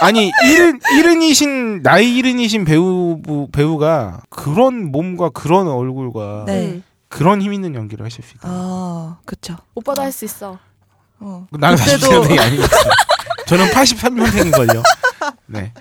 [0.00, 3.20] 아니 일흔 일흔이신 나이 일흔이신 배우
[3.52, 6.66] 배우가 그런 몸과 그런 얼굴과 네.
[6.74, 6.82] 응.
[7.08, 8.48] 그런 힘 있는 연기를 하실 수 있다.
[8.50, 9.56] 아, 그쵸.
[9.74, 10.58] 오빠도 할 수 있어.
[11.20, 11.46] 어.
[11.50, 12.80] 나는 그때도- 47년생이 아니거든요.
[13.46, 14.82] 저는 83년생인걸요.
[15.46, 15.72] 네.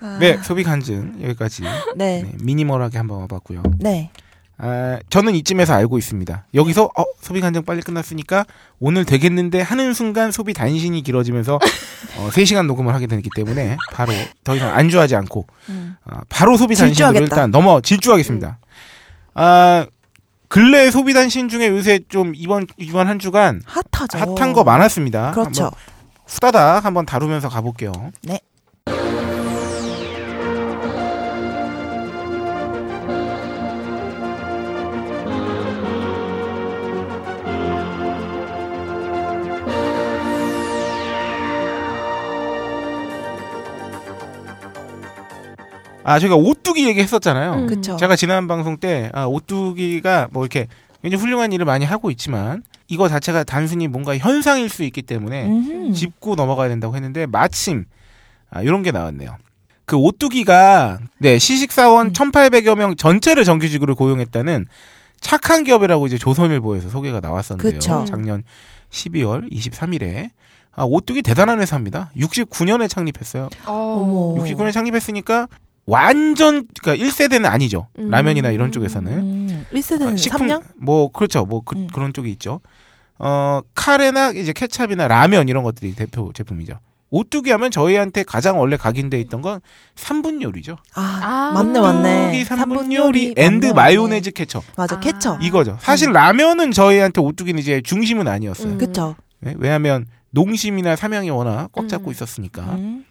[0.00, 1.62] 아, 네, 소비 간증 여기까지
[1.96, 2.22] 네.
[2.22, 3.62] 네, 미니멀하게 한번 와봤고요.
[3.78, 4.10] 네.
[4.58, 6.46] 아, 저는 이쯤에서 알고 있습니다.
[6.54, 8.46] 여기서 어, 소비 간증 빨리 끝났으니까
[8.78, 14.12] 오늘 되겠는데 하는 순간 소비 단신이 길어지면서 어, 3시간 녹음을 하게 되기 때문에 바로
[14.44, 15.96] 더 이상 안주하지 않고 음.
[16.04, 17.18] 아, 바로 소비 단신으로.
[17.20, 18.58] 일단 넘어 질주하겠습니다.
[19.34, 19.86] 아,
[20.48, 24.18] 근래 소비 단신 중에 요새 좀 이번 이번 한 주간 핫하죠.
[24.36, 25.32] 핫한 거 많았습니다.
[25.32, 25.64] 그렇죠.
[25.64, 25.78] 한번
[26.26, 27.92] 후다닥 한번 다루면서 가볼게요.
[28.22, 28.40] 네.
[46.06, 47.52] 아, 저희가 오뚜기 얘기했었잖아요.
[47.54, 47.66] 음.
[47.66, 47.96] 그쵸.
[47.96, 50.68] 제가 지난 방송 때 아, 오뚜기가 뭐 이렇게
[51.02, 55.92] 굉장히 훌륭한 일을 많이 하고 있지만 이거 자체가 단순히 뭔가 현상일 수 있기 때문에 음흠.
[55.94, 57.86] 짚고 넘어가야 된다고 했는데 마침
[58.50, 59.36] 아, 이런 게 나왔네요.
[59.84, 62.12] 그 오뚜기가 네, 시식사원 음.
[62.12, 64.66] 1,800여 명 전체를 정규직으로 고용했다는
[65.20, 67.80] 착한 기업이라고 이제 조선일보에서 소개가 나왔었는데요.
[67.80, 68.04] 그쵸.
[68.06, 68.44] 작년
[68.90, 70.30] 12월 23일에
[70.76, 72.12] 아, 오뚜기 대단한 회사입니다.
[72.16, 73.48] 69년에 창립했어요.
[73.64, 74.34] 어머.
[74.44, 75.48] 69년에 창립했으니까
[75.86, 77.88] 완전 그러니까 1세대는 아니죠.
[77.98, 78.10] 음.
[78.10, 79.66] 라면이나 이런 쪽에서는 음.
[79.72, 80.62] 1세대는 식품 삼양?
[80.76, 81.44] 뭐 그렇죠.
[81.46, 81.88] 뭐 그, 음.
[81.94, 82.60] 런 쪽이 있죠.
[83.18, 86.78] 어 카레나 이제 케찹이나 라면 이런 것들이 대표 제품이죠.
[87.10, 89.60] 오뚜기 하면 저희한테 가장 원래 각인돼 있던 건
[89.94, 90.76] 3분 요리죠.
[90.94, 91.52] 아, 아.
[91.54, 92.28] 맞네 맞네.
[92.28, 94.64] 오뚜기 3분 삼분 요리 요리 and 마요네즈 케첩.
[94.76, 95.00] 맞아 아.
[95.00, 95.42] 케첩.
[95.42, 95.78] 이거죠.
[95.80, 98.72] 사실 라면은 저희한테 오뚜기는 이제 중심은 아니었어요.
[98.72, 98.78] 음.
[98.78, 99.14] 그쵸.
[99.38, 102.12] 네, 왜냐하면 농심이나 삼양이 워낙 꽉 잡고 음.
[102.12, 102.62] 있었으니까.
[102.74, 103.05] 음.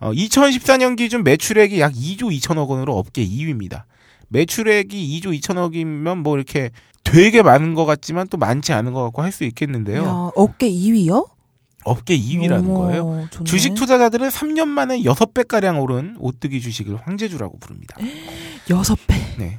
[0.00, 3.82] 어, 2014년 기준 매출액이 약 2조 2천억 원으로 업계 2위입니다.
[4.28, 6.70] 매출액이 2조 2천억이면 뭐 이렇게
[7.04, 10.04] 되게 많은 것 같지만 또 많지 않은 것 같고 할 수 있겠는데요.
[10.04, 11.28] 야, 어깨 2위요?
[11.84, 13.28] 업계 2위라는 거예요.
[13.44, 17.96] 주식 투자자들은 3년 만에 6배가량 오른 오뚜기 주식을 황제주라고 부릅니다.
[18.70, 19.16] 여섯 배.
[19.38, 19.58] 네.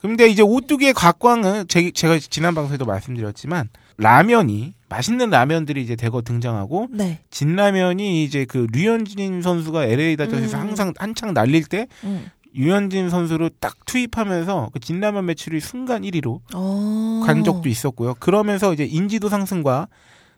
[0.00, 6.88] 근데 이제 오뚜기의 각광은 제, 제가 지난 방송에도 말씀드렸지만 라면이 맛있는 라면들이 이제 대거 등장하고
[6.90, 7.20] 네.
[7.30, 10.62] 진라면이 이제 그 류현진 선수가 LA 다저스에서 음.
[10.62, 12.30] 항상 한창 날릴 때 음.
[12.54, 17.22] 유현진 선수를 딱 투입하면서 그 진라면 매출이 순간 1위로 어.
[17.26, 18.14] 간 적도 있었고요.
[18.14, 19.88] 그러면서 이제 인지도 상승과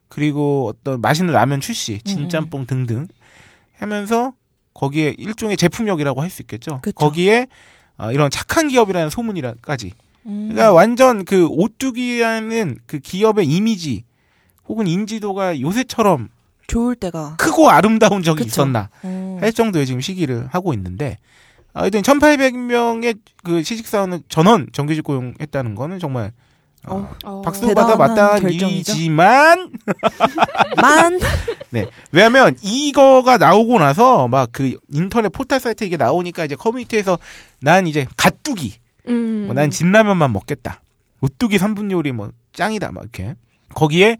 [0.08, 3.06] 그리고 어떤 맛있는 라면 출시, 진짬뽕 등등
[3.78, 4.32] 하면서
[4.74, 6.80] 거기에 일종의 제품력이라고 할 수 있겠죠.
[6.82, 6.94] 그쵸.
[6.96, 7.46] 거기에
[7.96, 9.92] 어, 이런 착한 기업이라는 소문이라까지.
[10.26, 10.48] 음.
[10.50, 14.04] 그러니까 완전 그 오뚜기라는 그 기업의 이미지
[14.70, 16.28] 혹은 인지도가 요새처럼
[16.68, 17.34] 좋을 때가.
[17.38, 18.48] 크고 아름다운 적이 그쵸.
[18.62, 19.38] 있었나 어.
[19.40, 21.18] 할 정도의 지금 시기를 하고 있는데
[21.72, 26.30] 아, 하여튼 1,800명의 그 시식사원을 전원 정규직 고용했다는 거는 정말
[26.86, 27.42] 어, 어.
[27.42, 28.52] 박수 대단한 받아 마땅한.
[28.52, 29.72] 일이지만
[30.80, 31.18] 만.
[31.70, 37.18] 네 왜냐하면 이거가 나오고 나서 막 그 인터넷 포털 사이트 이게 나오니까 이제 커뮤니티에서
[37.60, 38.74] 난 이제 갓뚜기
[39.08, 39.42] 음.
[39.46, 40.80] 뭐 난 진라면만 먹겠다
[41.20, 43.34] 오뚜기 3분 요리 뭐 짱이다 막 이렇게
[43.74, 44.16] 거기에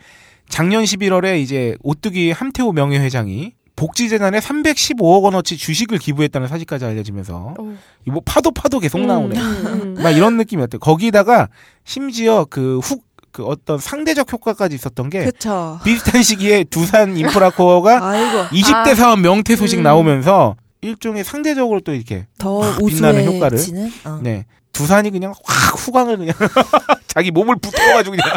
[0.51, 7.77] 작년 11월에 이제 오뚜기 함태호 명예회장이 복지재단에 315억 원어치 주식을 기부했다는 사실까지 알려지면서 어.
[8.07, 9.39] 이뭐 파도 파도 계속 나오네.
[9.41, 10.03] 음, 음.
[10.03, 10.77] 막 이런 느낌이었대.
[10.79, 11.49] 거기다가
[11.85, 15.79] 심지어 그훅 그 어떤 상대적 효과까지 있었던 게 그쵸.
[15.85, 18.49] 비슷한 시기에 두산 인프라코어가 아이고.
[18.49, 18.95] 20대 아.
[18.95, 19.85] 사업 명태 소식 음.
[19.85, 23.59] 나오면서 일종의 상대적으로 또 이렇게 더확 빛나는 효과를.
[24.05, 24.19] 어.
[24.23, 26.35] 네 두산이 그냥 확 후광을 그냥
[27.07, 28.37] 자기 몸을 붙여가지고 그냥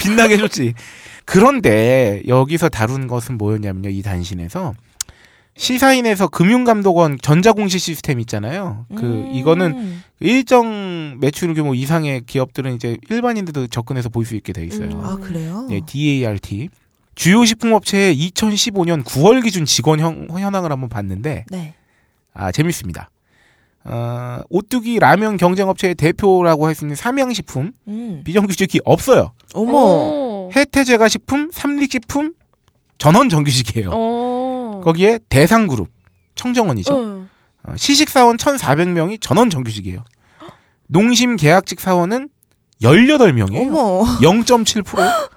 [0.00, 0.74] 빛나게 해줬지.
[1.26, 4.74] 그런데 여기서 다룬 것은 뭐였냐면요 이 단신에서
[5.58, 8.86] 시사인에서 금융감독원 전자공시 시스템 있잖아요.
[8.94, 9.30] 그 음.
[9.34, 14.88] 이거는 일정 매출 규모 이상의 기업들은 이제 일반인들도 접근해서 볼 수 있게 돼 있어요.
[14.90, 15.00] 음.
[15.04, 15.66] 아 그래요?
[15.68, 16.68] 네, DART.
[17.14, 21.74] 주요 식품업체의 2015년 9월 기준 직원 현, 현황을 한번 봤는데 네.
[22.34, 23.08] 아 재밌습니다.
[23.84, 28.20] 어, 오뚜기 라면 경쟁업체의 대표라고 할 수 있는 삼양식품 음.
[28.24, 29.32] 비정규직이 없어요.
[29.54, 29.72] 어머.
[29.78, 30.25] 어.
[30.54, 32.34] 혜태제과 식품, 삼릭식품
[32.98, 33.90] 전원 정규직이에요.
[33.92, 34.80] 어.
[34.84, 35.88] 거기에 대상그룹
[36.34, 36.94] 청정원이죠.
[36.94, 37.28] 어.
[37.64, 40.04] 어, 시식사원 1,400명이 전원 정규직이에요.
[40.88, 42.28] 농심 계약직 사원은
[42.82, 43.68] 18명이에요.
[43.68, 44.04] 어머.
[44.20, 45.30] 0.7%.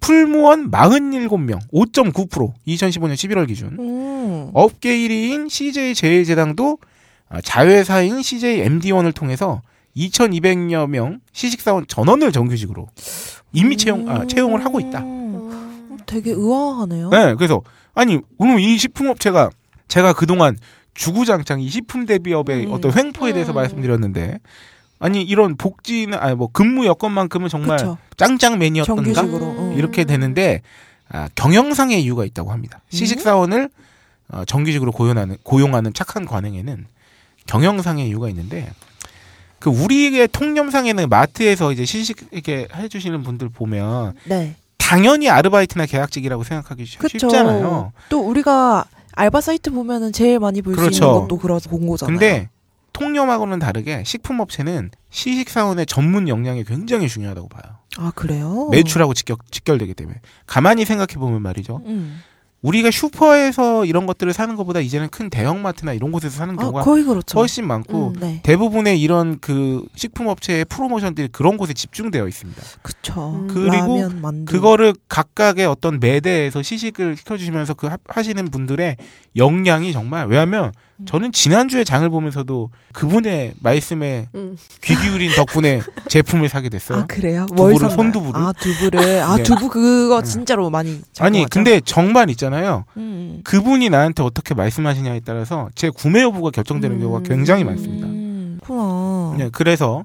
[0.00, 2.52] 풀무원 47명, 5.9%.
[2.66, 3.76] 2015년 11월 기준.
[3.78, 4.50] 음.
[4.54, 6.78] 업계 1위인 CJ 제일제당도
[7.28, 9.60] 아, 자회사인 CJ MD1을 통해서
[9.96, 12.86] 2,200여 명 시식사원 전원을 정규직으로
[13.52, 15.00] 임미 채용, 아, 채용을 하고 있다.
[15.00, 15.18] 음.
[16.06, 17.10] 되게 의아하네요.
[17.10, 17.62] 네, 그래서
[17.94, 19.50] 아니 오늘 이 식품업체가
[19.88, 20.56] 제가 그동안
[20.94, 22.72] 주구장창 이 식품 대비업의 음.
[22.72, 23.56] 어떤 횡포에 대해서 음.
[23.56, 24.38] 말씀드렸는데
[24.98, 27.98] 아니 이런 복지는 아니 뭐 근무 여건만큼은 정말 그쵸.
[28.16, 29.44] 짱짱맨이었던가 정규직으로.
[29.44, 29.58] 음.
[29.58, 29.74] 어.
[29.76, 30.62] 이렇게 되는데
[31.10, 32.80] 아, 경영상의 이유가 있다고 합니다.
[32.84, 32.90] 음?
[32.90, 33.70] 시식 사원을
[34.30, 36.86] 어, 정규직으로 고용하는 고용하는 착한 관행에는
[37.46, 38.70] 경영상의 이유가 있는데
[39.58, 44.54] 그 우리의 통념상에는 마트에서 이제 시식 이렇게 해주시는 분들 보면 네.
[44.76, 47.18] 당연히 아르바이트나 계약직이라고 생각하기 쉽- 그쵸.
[47.28, 47.92] 쉽잖아요.
[48.08, 51.04] 또 우리가 알바 사이트 보면은 제일 많이 볼수 그렇죠.
[51.04, 52.16] 있는 것도 그래서 본 거잖아요.
[52.18, 52.48] 근데
[52.92, 57.62] 통념하고는 다르게 식품업체는 시식사원의 전문 역량이 굉장히 중요하다고 봐요.
[57.96, 58.68] 아 그래요?
[58.70, 60.20] 매출하고 직결, 직결되기 때문에.
[60.46, 61.82] 가만히 생각해 보면 말이죠.
[61.86, 62.22] 음.
[62.60, 67.04] 우리가 슈퍼에서 이런 것들을 사는 것보다 이제는 큰 대형마트나 이런 곳에서 사는 아, 경우가 거의
[67.04, 67.38] 그렇죠.
[67.38, 68.20] 훨씬 많고 음.
[68.20, 68.40] 네.
[68.42, 72.60] 대부분의 이런 그 식품업체의 프로모션들이 그런 곳에 집중되어 있습니다.
[72.82, 73.36] 그쵸.
[73.42, 73.46] 음.
[73.48, 74.44] 그리고 라면.
[74.44, 78.96] 그거를 각각의 어떤 매대에서 시식을 시켜주시면서 그 하- 하시는 분들의
[79.36, 80.87] 역량이 정말 왜냐하면 음.
[81.06, 84.56] 저는 지난주에 장을 보면서도 그분의 말씀에 음.
[84.82, 86.98] 귀 기울인 덕분에 제품을 사게 됐어요.
[86.98, 87.46] 아 그래요?
[87.48, 87.90] 두부를?
[87.90, 88.40] 손두부를?
[88.40, 89.22] 아 두부를.
[89.22, 89.42] 아 네.
[89.44, 90.28] 두부 그거 네.
[90.28, 91.00] 진짜로 많이.
[91.20, 91.46] 아니 작동하죠?
[91.50, 92.84] 근데 정말 있잖아요.
[92.96, 93.40] 음.
[93.44, 97.00] 그분이 나한테 어떻게 말씀하시냐에 따라서 제 구매 여부가 결정되는 음.
[97.00, 98.06] 경우가 굉장히 많습니다.
[98.06, 98.58] 음.
[98.62, 99.36] 그렇구나.
[99.38, 100.04] 네, 그래서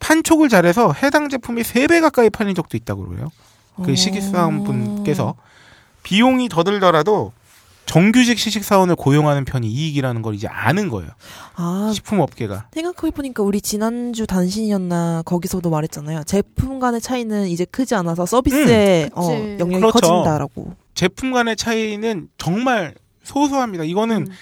[0.00, 3.30] 판촉을 잘해서 해당 제품이 3배 가까이 팔린 적도 있다고 그래요.
[3.82, 3.94] 그 어.
[3.94, 5.34] 시식사원 분께서
[6.02, 7.32] 비용이 더 들더라도
[7.86, 11.10] 정규직 시식사원을 고용하는 편이 이익이라는 걸 이제 아는 거예요.
[11.54, 12.68] 아 식품업계가.
[12.72, 16.24] 생각해보니까 우리 지난주 단신이었나 거기서도 말했잖아요.
[16.24, 19.30] 제품 간의 차이는 이제 크지 않아서 서비스에 음, 어.
[19.60, 20.00] 영향이 그렇죠.
[20.00, 20.74] 커진다라고.
[20.94, 23.84] 제품 간의 차이는 정말 소소합니다.
[23.84, 24.32] 이거는 음.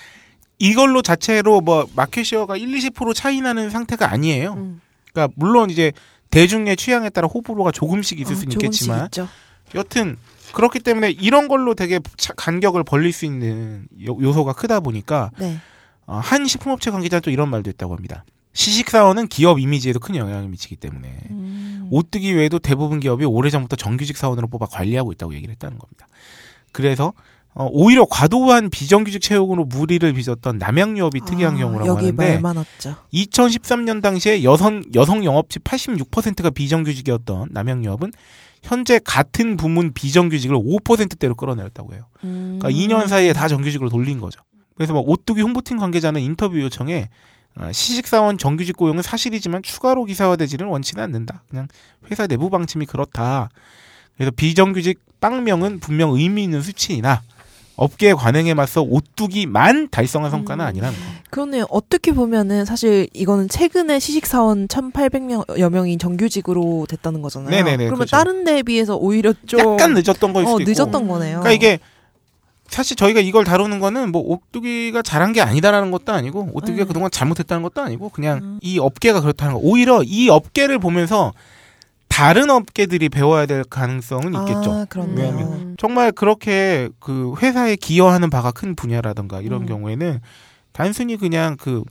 [0.58, 4.52] 이걸로 자체로 뭐 마켓시어가 1, 20% 차이 나는 상태가 아니에요.
[4.54, 4.80] 음.
[5.12, 5.92] 그러니까 물론 이제
[6.30, 9.28] 대중의 취향에 따라 호불호가 조금씩 있을 어, 수는 조금씩 있겠지만 있죠.
[9.74, 10.16] 여튼
[10.52, 15.56] 그렇기 때문에 이런 걸로 되게 차- 간격을 벌릴 수 있는 요- 요소가 크다 보니까 네.
[16.06, 18.24] 어, 한 식품업체 관계자는 또 이런 말도 했다고 합니다.
[18.54, 21.88] 시식사원은 기업 이미지에도 큰 영향을 미치기 때문에 음.
[21.90, 26.06] 오뜨기 외에도 대부분 기업이 오래전부터 정규직 사원으로 뽑아 관리하고 있다고 얘기를 했다는 겁니다.
[26.72, 27.12] 그래서
[27.54, 32.96] 어, 오히려 과도한 비정규직 채용으로 무리를 빚었던 남양유업이 특이한 아, 경우라고 여기 하는데 말 많았죠.
[33.12, 38.10] 2013년 당시에 여성 여성 영업직 86%가 비정규직이었던 남양유업은
[38.62, 42.06] 현재 같은 부문 비정규직을 5%대로 끌어내렸다고 해요.
[42.24, 42.58] 음.
[42.60, 44.40] 그러니까 2년 사이에 다 정규직으로 돌린 거죠.
[44.76, 47.08] 그래서 뭐 오뚜기 홍보팀 관계자는 인터뷰 요청에
[47.56, 51.42] 어, 시식사원 정규직 고용은 사실이지만 추가로 기사화되지는 원치는 않는다.
[51.50, 51.68] 그냥
[52.10, 53.50] 회사 내부 방침이 그렇다.
[54.16, 57.22] 그래서 비정규직 빵명은 분명 의미 있는 수치이나
[57.82, 60.68] 업계 관행에 맞서 오뚜기만 달성한 성과는 음.
[60.68, 61.04] 아니라는 거.
[61.30, 61.66] 그러네요.
[61.68, 67.50] 어떻게 보면은 사실 이거는 최근에 시식사원 1,800여 명이 정규직으로 됐다는 거잖아요.
[67.50, 68.10] 네네네, 그러면 그렇죠.
[68.16, 70.70] 다른 데에 비해서 오히려 좀 약간 늦었던 거일 어, 수도 있고.
[70.70, 71.40] 늦었던 거네요.
[71.40, 71.80] 그러니까 이게
[72.68, 76.86] 사실 저희가 이걸 다루는 거는 뭐 오뚜기가 잘한 게 아니다라는 것도 아니고 오뚜기가 음.
[76.86, 78.58] 그동안 잘못했다는 것도 아니고 그냥 음.
[78.62, 79.60] 이 업계가 그렇다는 거.
[79.60, 81.32] 오히려 이 업계를 보면서
[82.12, 84.70] 다른 업계들이 배워야 될 가능성은 있겠죠.
[84.72, 84.86] 아.
[85.14, 89.66] 왜냐면 정말 그렇게 그 회사에 기여하는 바가 큰 분야라든가 이런 음.
[89.66, 90.20] 경우에는
[90.72, 91.82] 단순히 그냥 그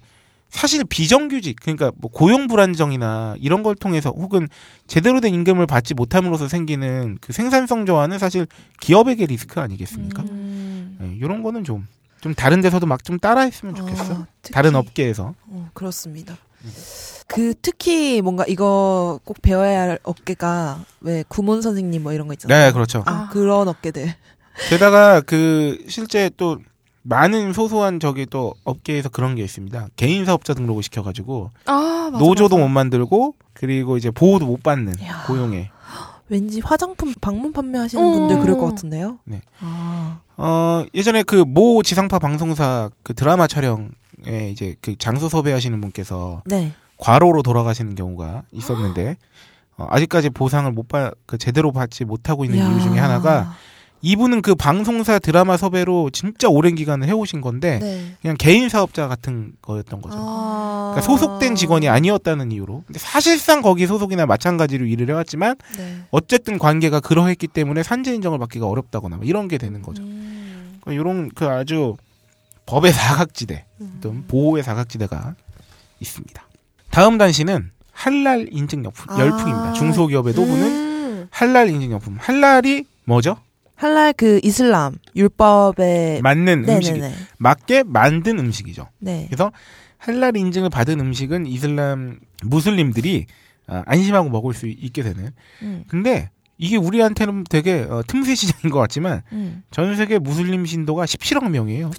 [0.49, 4.47] 사실 비정규직 그러니까 뭐 고용 불안정이나 이런 걸 통해서 혹은
[4.86, 8.45] 제대로 된 임금을 받지 못함으로써 생기는 그 생산성 저하는 사실
[8.79, 10.23] 기업에게 리스크 아니겠습니까?
[10.23, 10.97] 음.
[10.99, 14.13] 네, 이런 거는 좀좀 다른 데서도 막 좀 따라했으면 좋겠어.
[14.13, 15.34] 아, 특히- 다른 업계에서.
[15.47, 16.36] 어, 그렇습니다.
[17.33, 22.67] 그 특히 뭔가 이거 꼭 배워야 할 업계가 왜 구몬 선생님 뭐 이런 거 있잖아요.
[22.67, 23.03] 네, 그렇죠.
[23.05, 24.13] 아, 그런 업계들.
[24.69, 26.57] 게다가 그 실제 또
[27.03, 29.87] 많은 소소한 저기 또 업계에서 그런 게 있습니다.
[29.95, 32.65] 개인 사업자 등록을 시켜가지고 아, 맞아, 노조도 맞아.
[32.65, 35.23] 못 만들고 그리고 이제 보호도 못 받는 이야.
[35.25, 35.69] 고용에.
[36.27, 38.11] 왠지 화장품 방문 판매하시는 어.
[38.11, 39.19] 분들 그럴 것 같은데요.
[39.25, 39.41] 네.
[39.61, 43.89] 아, 어 예전에 그 모 지상파 방송사 그 드라마 촬영에
[44.51, 46.73] 이제 그 장소 섭외하시는 분께서 네.
[47.01, 49.17] 과로로 돌아가시는 경우가 있었는데
[49.77, 52.71] 어, 아직까지 보상을 못 받, 그 제대로 받지 못하고 있는 이야.
[52.71, 53.55] 이유 중에 하나가
[54.03, 58.15] 이분은 그 방송사 드라마 섭외로 진짜 오랜 기간을 해오신 건데 네.
[58.21, 60.17] 그냥 개인 사업자 같은 거였던 거죠.
[60.19, 60.91] 아.
[60.93, 62.83] 그러니까 소속된 직원이 아니었다는 이유로.
[62.85, 65.97] 근데 사실상 거기 소속이나 마찬가지로 일을 해왔지만 네.
[66.09, 70.01] 어쨌든 관계가 그러했기 때문에 산재 인정을 받기가 어렵다거나 뭐 이런 게 되는 거죠.
[70.03, 70.79] 음.
[70.81, 71.95] 그러니까 이런 그 아주
[72.65, 74.25] 법의 사각지대, 음.
[74.27, 75.35] 보호의 사각지대가
[75.99, 76.43] 있습니다.
[76.91, 79.19] 다음 단시는 할랄 인증용품 아.
[79.19, 79.73] 열풍입니다.
[79.73, 81.27] 중소기업에도 보는 음.
[81.30, 82.17] 할랄 인증용품.
[82.19, 83.38] 할랄이 뭐죠?
[83.75, 87.01] 할랄 그 이슬람 율법에 맞는 음식.
[87.38, 88.88] 맞게 만든 음식이죠.
[88.99, 89.25] 네.
[89.27, 89.51] 그래서
[89.97, 93.25] 할랄 인증을 받은 음식은 이슬람 무슬림들이
[93.67, 95.32] 아, 안심하고 먹을 수 있게 되는.
[95.62, 95.84] 음.
[95.88, 96.30] 근데
[96.62, 99.63] 이게 우리한테는 되게 어, 틈새 시장인 것 같지만 음.
[99.71, 101.91] 전 세계 무슬림 신도가 17억 명이에요.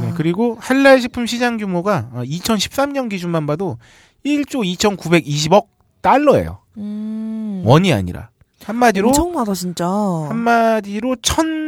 [0.00, 3.76] 네, 그리고 할랄 식품 시장 규모가 어, 2013년 기준만 봐도
[4.24, 5.66] 1조 2,920억
[6.00, 6.60] 달러예요.
[6.78, 7.62] 음.
[7.66, 8.30] 원이 아니라
[8.64, 9.86] 한마디로 엄청나다 진짜.
[9.86, 11.60] 한마디로 천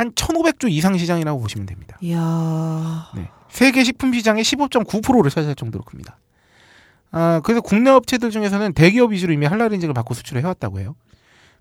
[0.00, 1.98] 한 1,500조 이상 시장이라고 보시면 됩니다.
[2.00, 3.10] 이야.
[3.14, 3.28] 네.
[3.50, 6.16] 세계 식품 시장의 15.9%를 차지할 정도로 큽니다.
[7.12, 10.94] 아, 그래서 국내 업체들 중에서는 대기업 위주로 이미 할랄 인증을 받고 수출을 해왔다고 해요.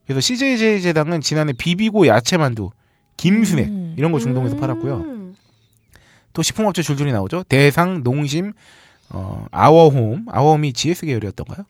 [0.05, 2.71] 그래서 CJJ 제당은 지난해 비비고 야채만두,
[3.17, 3.95] 김순애 음.
[3.97, 4.97] 이런 거 중동에서 팔았고요.
[4.97, 5.35] 음.
[6.33, 7.43] 또 식품업체 줄줄이 나오죠.
[7.43, 8.53] 대상, 농심,
[9.09, 11.65] 어, 아워홈, 아워홈이 GS 계열이었던가요?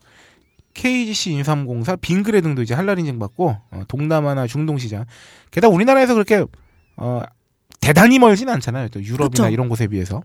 [0.74, 5.06] KGC 인삼공사, 빙그레 등도 이제 할랄 인증 받고 어, 동남아나 중동 시장.
[5.52, 6.46] 게다가 우리나라에서 그렇게
[6.98, 7.22] 어,
[7.82, 8.89] 대단히 멀진 않잖아요.
[8.89, 9.50] 또 유럽이나 그쵸.
[9.50, 10.22] 이런 곳에 비해서.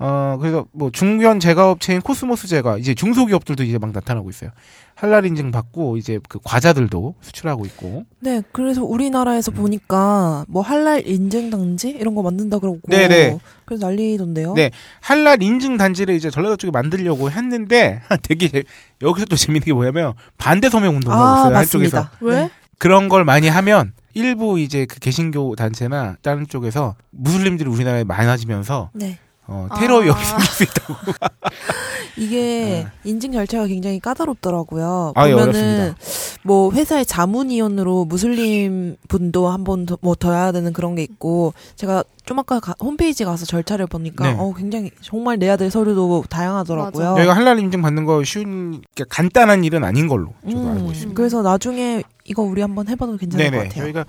[0.00, 4.50] 어 그래서 뭐 중견 제과업체인 코스모스 제과 이제 중소기업들도 이제 막 나타나고 있어요.
[4.94, 8.04] 할랄 인증 받고 이제 그 과자들도 수출하고 있고.
[8.20, 8.90] 네, 그래서 음.
[8.92, 13.38] 우리나라에서 보니까 뭐 할랄 인증 단지 이런 거 만든다 그러고 네네.
[13.64, 14.54] 그래서 난리던데요.
[14.54, 14.70] 네.
[15.00, 18.64] 할랄 인증 단지를 이제 전라도 쪽에 만들려고 했는데 되게 재-
[19.02, 21.52] 여기서 또 재밌는 게 뭐냐면 반대 서명 운동을 하고 아, 있어요.
[21.52, 21.98] 맞습니다.
[21.98, 22.42] 한쪽에서 왜?
[22.44, 22.50] 네.
[22.78, 29.18] 그런 걸 많이 하면 일부 이제 그 개신교 단체나 다른 쪽에서 무슬림들이 우리나라에 많아지면서 네.
[29.50, 30.00] 어, 테러 아.
[30.00, 30.94] 위협이 생길 수 있다고.
[32.18, 35.12] 이게 인증 절차가 굉장히 까다롭더라고요.
[35.16, 35.20] 네.
[35.20, 35.96] 아, 예, 보면은 어렵습니다.
[36.42, 42.60] 뭐 회사의 자문위원으로 무슬림 분도 한번 뭐더 해야 되는 그런 게 있고 제가 좀 아까
[42.60, 44.36] 가- 홈페이지 가서 절차를 보니까 네.
[44.38, 47.04] 어 굉장히 정말 내야 될 서류도 다양하더라고요.
[47.10, 47.18] 맞아.
[47.20, 51.14] 여기가 할랄 인증 받는 거 쉬운 그러니까 간단한 일은 아닌 걸로 저도 음, 알고 있습니다.
[51.16, 53.68] 그래서 나중에 이거 우리 한번 해봐도 괜찮을 것 네네.
[53.68, 53.82] 같아요.
[53.84, 54.04] 저희가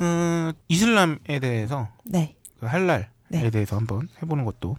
[0.00, 2.34] 어, 이슬람에 대해서 네.
[2.58, 3.06] 그 할랄에
[3.42, 3.50] 네.
[3.50, 4.76] 대해서 한번 해보는 것도.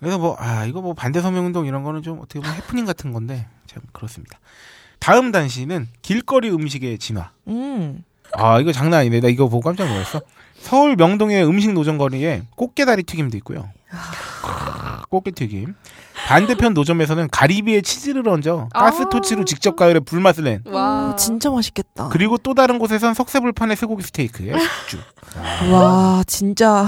[0.00, 3.12] 그래서 뭐, 아, 이거 뭐 반대 서명 운동 이런 거는 좀 어떻게 보면 해프닝 같은
[3.12, 4.38] 건데, 참 그렇습니다.
[4.98, 7.30] 다음 단시는 길거리 음식의 진화.
[7.48, 8.04] 음.
[8.32, 9.20] 아, 이거 장난 아니네.
[9.20, 10.20] 나 이거 보고 깜짝 놀랐어.
[10.58, 13.68] 서울 명동의 음식 노점 거리에 꽃게다리 튀김도 있고요.
[15.10, 15.74] 꽃게 튀김.
[16.26, 19.08] 반대편 노점에서는 가리비에 치즈를 얹어 가스 아.
[19.10, 20.62] 토치로 직접 가열에 불맛을 낸.
[20.66, 21.10] 와.
[21.12, 22.08] 오, 진짜 맛있겠다.
[22.08, 24.98] 그리고 또 다른 곳에선 석쇠불판에 쇠고기 스테이크에 숙주.
[25.70, 26.86] 와, 진짜.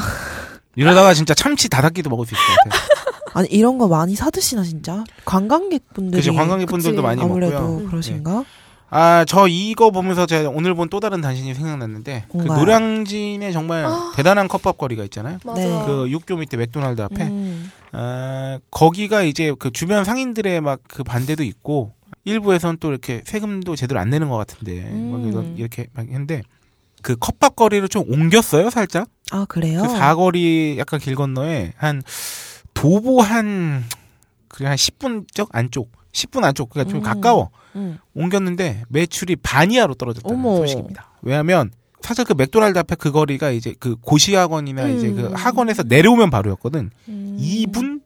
[0.77, 2.97] 이러다가 진짜 참치 다닥기도 먹을 수 있을 것 같아요.
[3.35, 5.05] 아니, 이런 거 많이 사드시나, 진짜?
[5.25, 6.21] 관광객분들이.
[6.23, 7.03] 그죠 관광객분들도 그치.
[7.03, 7.89] 많이 아무래도 먹고요.
[7.91, 8.45] 그러신가?
[8.89, 12.59] 아, 저 이거 보면서 제가 오늘 본 또 다른 단신이 생각났는데 그 뭔가요?
[12.61, 13.85] 노량진에 정말
[14.15, 15.39] 대단한 컵밥 거리가 있잖아요.
[15.45, 15.61] 맞아.
[15.61, 15.83] 네.
[15.87, 17.73] 그 육교 밑에 맥도날드 앞에 음.
[17.93, 21.93] 아, 거기가 이제 그 주변 상인들의 막 그 반대도 있고
[22.25, 25.55] 일부에선 또 이렇게 세금도 제대로 안 내는 것 같은데 음.
[25.59, 26.43] 이렇게 막 했는데
[27.07, 29.81] 그 컵밥 거리를 좀 옮겼어요 살짝 아, 그래요?
[29.83, 32.03] 그 사거리 약간 길 건너에 한
[32.75, 33.85] 도보 한
[34.49, 37.03] 그래 한 10분적 안쪽 10분 안쪽 그러니까 좀 음.
[37.05, 37.99] 가까워 음.
[38.13, 40.57] 옮겼는데 매출이 반 이하로 떨어졌다는 어머.
[40.57, 41.11] 소식입니다.
[41.23, 44.97] 왜냐하면 사실 그 맥도날드 앞에 그 거리가 이제 그 고시학원이나 음.
[44.97, 46.91] 이제 그 학원에서 내려오면 바로였거든.
[47.09, 47.39] 음.
[47.41, 48.01] 2분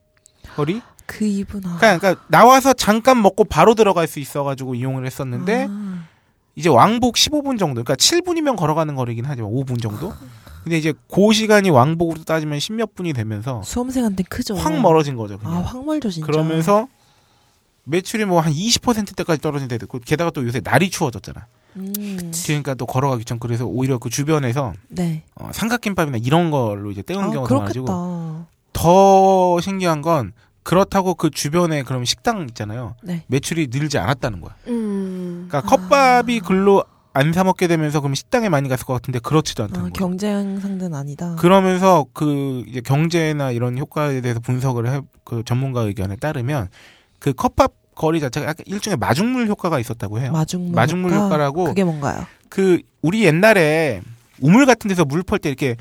[0.55, 0.79] 거리?
[1.07, 1.77] 그 이분 아.
[1.77, 6.07] 그러니까, 그러니까 나와서 잠깐 먹고 바로 들어갈 수 있어가지고 이용을 했었는데 아.
[6.55, 10.13] 이제 왕복 15분 정도, 그러니까 7분이면 걸어가는 거리긴 하지만 5분 정도.
[10.63, 14.55] 근데 이제 그 시간이 왕복으로 따지면 10몇 분이 되면서 수험생한테 크죠.
[14.55, 15.39] 확 멀어진 거죠.
[15.39, 15.57] 그냥.
[15.57, 16.25] 아, 확 멀죠, 진짜.
[16.27, 16.87] 그러면서
[17.85, 21.47] 매출이 뭐 한 20%대까지 떨어진 데도 있고 게다가 또 요새 날이 추워졌잖아.
[21.77, 22.31] 음.
[22.45, 25.23] 그러니까 또 걸어가기 전 그래서 오히려 그 주변에서 네.
[25.35, 27.55] 어, 삼각김밥이나 이런 걸로 이제 때우는 아, 경우가.
[27.55, 30.33] 많아지고 더 신기한 건
[30.63, 32.95] 그렇다고 그 주변에 그럼 식당 있잖아요.
[33.01, 33.23] 네.
[33.27, 34.53] 매출이 늘지 않았다는 거야.
[34.67, 35.10] 음.
[35.51, 36.83] 그러니까 컵밥이 글로
[37.13, 39.91] 안 사 먹게 되면서 그럼 식당에 많이 갔을 것 같은데 그렇지도 않다는 아, 거야.
[39.99, 41.35] 경쟁 상대는 아니다.
[41.37, 46.69] 그러면서 그 이제 경제나 이런 효과에 대해서 분석을 해 그 전문가 의견에 따르면
[47.19, 50.31] 그 컵밥 거리 자체가 약간 일종의 마중물 효과가 있었다고 해요.
[50.31, 51.25] 마중물, 마중물 효과?
[51.25, 52.25] 효과라고 그게 뭔가요?
[52.49, 54.01] 그 우리 옛날에
[54.41, 55.75] 우물 같은 데서 물 펄 때 이렇게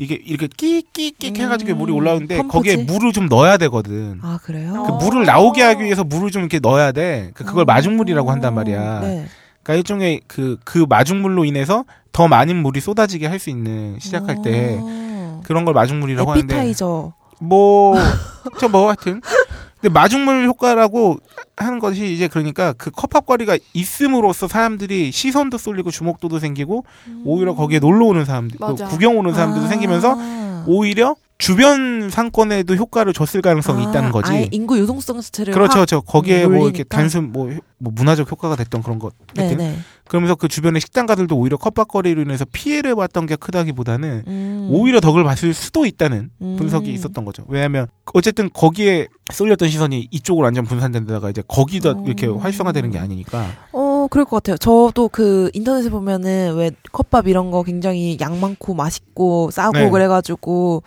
[0.00, 2.52] 이게 이렇게 끼끼끼 해가지고 음, 물이 올라오는데 펌프지?
[2.52, 4.20] 거기에 물을 좀 넣어야 되거든.
[4.22, 4.84] 아 그래요?
[4.86, 4.96] 그 어.
[4.98, 7.32] 물을 나오게 하기 위해서 물을 좀 이렇게 넣어야 돼.
[7.34, 7.64] 그 그걸 어.
[7.64, 9.00] 마중물이라고 한단 말이야.
[9.00, 9.26] 네.
[9.64, 14.78] 그러니까 일종의 그 그 마중물로 인해서 더 많은 물이 쏟아지게 할 수 있는 시작할 때
[14.80, 15.40] 어.
[15.44, 17.12] 그런 걸 마중물이라고 하는데 에피타이저.
[17.40, 19.20] 뭐저 뭐 하여튼
[19.80, 21.18] 근데 마중물 효과라고
[21.56, 26.84] 하는 것이 이제 그러니까 그 컵밥거리가 있음으로써 사람들이 시선도 쏠리고 주목도도 생기고
[27.24, 28.58] 오히려 거기에 놀러 오는 사람들.
[28.88, 29.68] 구경 오는 사람들도 아.
[29.68, 30.18] 생기면서
[30.66, 34.48] 오히려 주변 상권에도 효과를 줬을 가능성이 아, 있다는 거지.
[34.50, 36.02] 인구 유동성 자체를 그렇죠, 확- 그렇죠.
[36.02, 36.96] 거기에 뭐 이렇게 몰리니까.
[36.96, 39.14] 단순 뭐, 효- 뭐 문화적 효과가 됐던 그런 것.
[39.36, 39.78] 하여튼 네네.
[40.08, 44.68] 그러면서 그 주변의 식당가들도 오히려 컵밥거리로 인해서 피해를 봤던 게 크다기보다는 음.
[44.72, 46.56] 오히려 덕을 봤을 수도 있다는 음.
[46.58, 47.44] 분석이 있었던 거죠.
[47.46, 52.02] 왜냐하면 어쨌든 거기에 쏠렸던 시선이 이쪽으로 완전 분산된 데다가 이제 거기다 어.
[52.04, 53.46] 이렇게 활성화되는 게 아니니까.
[53.72, 54.56] 어, 그럴 것 같아요.
[54.56, 59.88] 저도 그 인터넷에 보면은 왜 컵밥 이런 거 굉장히 양 많고 맛있고 싸고 네.
[59.90, 60.82] 그래가지고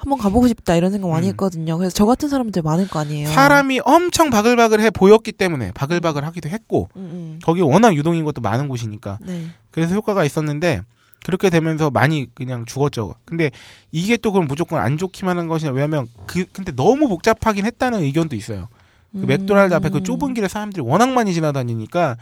[0.00, 1.32] 한번 가보고 싶다 이런 생각 많이 음.
[1.32, 1.76] 했거든요.
[1.76, 3.28] 그래서 저 같은 사람들 많을 거 아니에요.
[3.28, 7.38] 사람이 엄청 바글바글해 보였기 때문에 바글바글 하기도 했고 음, 음.
[7.44, 9.44] 거기 워낙 유동인 것도 많은 곳이니까 네.
[9.70, 10.80] 그래서 효과가 있었는데
[11.22, 13.14] 그렇게 되면서 많이 그냥 죽었죠.
[13.26, 13.50] 근데
[13.92, 18.36] 이게 또 그럼 무조건 안 좋기만 한 것이냐 왜냐면 그 근데 너무 복잡하긴 했다는 의견도
[18.36, 18.68] 있어요.
[19.12, 19.26] 그 음.
[19.26, 22.16] 맥도날드 앞에 그 좁은 길에 사람들이 워낙 많이 지나다니니까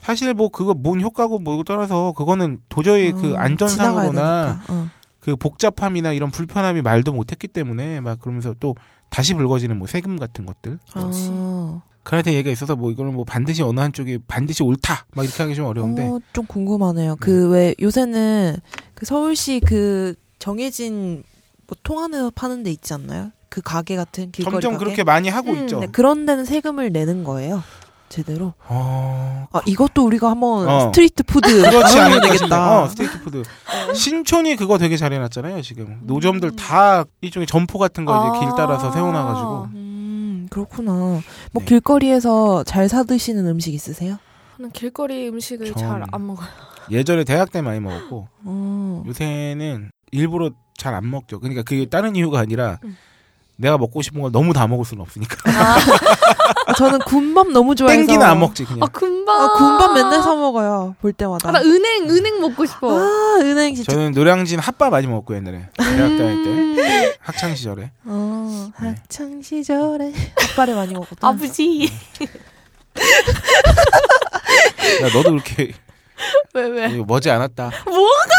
[0.00, 4.62] 사실 뭐 그거 뭔 효과고 뭐 떠나서 그거는 도저히 그 어, 안전상으로나.
[4.68, 4.88] 어.
[5.22, 8.74] 그 복잡함이나 이런 불편함이 말도 못했기 때문에 막 그러면서 또
[9.08, 11.82] 다시 불거지는 뭐 세금 같은 것들 아.
[12.02, 15.66] 그한테 얘기가 있어서 뭐 이거는 뭐 반드시 어느 한쪽이 반드시 옳다 막 이렇게 하기 좀
[15.66, 17.16] 어려운데 어, 좀 궁금하네요.
[17.20, 18.56] 그왜 요새는
[18.94, 21.22] 그 서울시 그 정해진
[21.68, 23.30] 뭐 통안에서 파는 데 있지 않나요?
[23.48, 24.84] 그 가게 같은 길거리 점점 가게.
[24.84, 25.78] 그렇게 많이 하고 음, 있죠.
[25.78, 27.62] 네, 그런 데는 세금을 내는 거예요.
[28.12, 28.52] 제대로.
[28.68, 30.80] 어, 아 이것도 우리가 한번 어.
[30.80, 31.96] street food 그렇지.
[32.20, 32.82] 되겠다.
[32.82, 33.42] 어, street food.
[33.94, 35.98] 신촌이 그거 되게 잘 해놨잖아요, 지금.
[36.02, 38.40] 노점들 다 일종의 점포 같은 거 이제 아.
[38.40, 39.68] 길 따라서 세워놔가지고.
[39.74, 40.92] 음 그렇구나.
[40.92, 41.22] 뭐
[41.60, 41.64] 네.
[41.64, 44.18] 길거리에서 잘 사 드시는 음식 있으세요?
[44.56, 46.48] 저는 길거리 음식을 전- 잘안 먹어요.
[46.90, 49.02] 예전에 대학 때 많이 먹었고, 어.
[49.06, 51.38] 요새는 일부러 잘 안 먹죠.
[51.40, 52.96] 그러니까 그게 다른 이유가 아니라, 음.
[53.56, 55.36] 내가 먹고 싶은 걸 너무 다 먹을 수는 없으니까.
[56.66, 57.98] 아, 저는 군밥 너무 좋아해서.
[57.98, 58.82] 땡기는 안 먹지, 그냥.
[58.82, 59.40] 아 금방.
[59.40, 60.96] 아, 군밥 맨날 사 먹어요.
[61.00, 61.48] 볼 때마다.
[61.48, 62.90] 아, 나 은행 은행 먹고 싶어.
[62.98, 63.92] 아, 은행 진짜.
[63.92, 65.68] 저는 노량진 핫바 많이 먹었고, 옛날에.
[65.76, 67.16] 대학 다닐 때.
[67.20, 67.92] 학창 시절에.
[68.04, 68.88] 어, 네.
[68.88, 70.12] 학창 시절에
[70.56, 71.28] 핫바를 많이 먹었다.
[71.28, 71.88] 아버지.
[75.02, 75.72] 야, 너도 그렇게
[76.54, 76.88] 왜 왜?
[77.06, 77.70] 머지 않았다.
[77.84, 78.30] 뭐가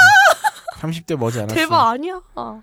[0.79, 1.55] 30대 머지 않았어.
[1.55, 2.21] 대박 아니야?
[2.35, 2.59] 아.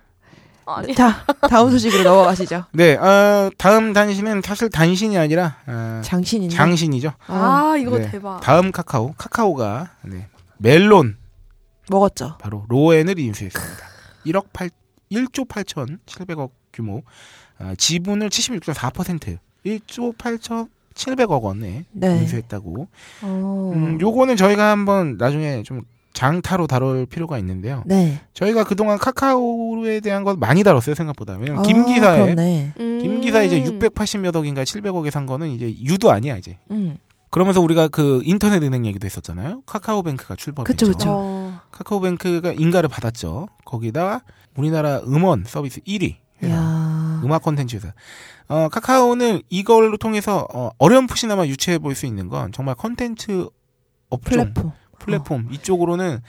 [0.76, 0.94] 아니.
[0.94, 2.64] 자, 다음 소식으로 넘어가시죠.
[2.72, 6.54] 네, 어, 다음 단신은 사실 단신이 아니라 어, 장신인데.
[6.54, 7.12] 장신이죠.
[7.26, 8.10] 아 이거 네.
[8.10, 8.40] 대박.
[8.40, 11.16] 다음 카카오, 카카오가 네, 멜론
[11.88, 12.36] 먹었죠.
[12.38, 13.84] 바로 로엔을 인수했습니다.
[14.26, 14.70] 1억 8
[15.10, 17.02] 1조 8천 7백억 규모
[17.58, 22.18] 아, 지분을 76.4% 1조 8천 7백억 원에 네.
[22.18, 22.88] 인수했다고.
[23.22, 23.72] 어.
[23.74, 25.82] 음, 요거는 저희가 한번 나중에 좀
[26.12, 27.82] 장타로 다룰 필요가 있는데요.
[27.86, 28.20] 네.
[28.34, 31.34] 저희가 그동안 카카오에 대한 것 많이 다뤘어요 생각보다.
[31.34, 32.34] 왜냐면 아, 김 기사에.
[32.80, 32.98] 음.
[33.00, 36.58] 김 기사 이제 680몇 억인가 700억에 산 거는 이제 유도 아니야 이제.
[36.70, 36.96] 음.
[37.30, 39.62] 그러면서 우리가 그 인터넷 은행 얘기도 했었잖아요.
[39.64, 40.72] 카카오뱅크가 출범했죠.
[40.72, 41.08] 그쵸, 그쵸.
[41.12, 41.60] 어.
[41.70, 43.46] 카카오뱅크가 인가를 받았죠.
[43.64, 44.22] 거기다가
[44.56, 46.16] 우리나라 음원 서비스 1위.
[46.42, 46.54] 회사.
[46.54, 47.20] 이야.
[47.24, 47.92] 음악 콘텐츠 회사.
[48.48, 53.46] 어, 카카오는 이걸로 통해서 어, 어렴풋이나마 유추해 볼 수 있는 건 정말 콘텐츠
[54.08, 54.20] 업종
[54.52, 54.72] 플랫폼.
[55.00, 56.20] 플랫폼 이쪽으로는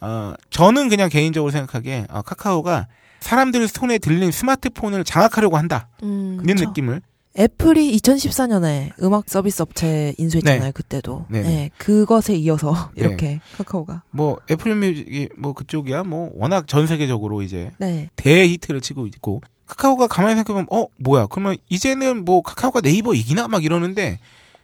[0.00, 2.86] 어, 저는 그냥 개인적으로 생각하기에 어, 카카오가
[3.20, 5.88] 사람들 손에 들린 스마트폰을 장악하려고 한다.
[6.02, 6.38] 음.
[6.44, 6.64] 그쵸.
[6.66, 7.02] 느낌을
[7.38, 10.62] 애플이 2014년에 음악 서비스 업체 인수했잖아요.
[10.62, 10.70] 네.
[10.72, 11.26] 그때도.
[11.28, 11.48] 네네.
[11.48, 11.70] 네.
[11.78, 13.02] 그것에 이어서 네.
[13.04, 14.02] 이렇게 카카오가.
[14.10, 18.10] 뭐 애플 뮤직이 뭐 그쪽이야 뭐 워낙 전 세계적으로 이제 네.
[18.16, 23.62] 대히트를 치고 있고 카카오가 가만히 생각해보면 어 뭐야 그러면 이제는 뭐 카카오가 네이버 이기나 막
[23.62, 24.18] 이러는데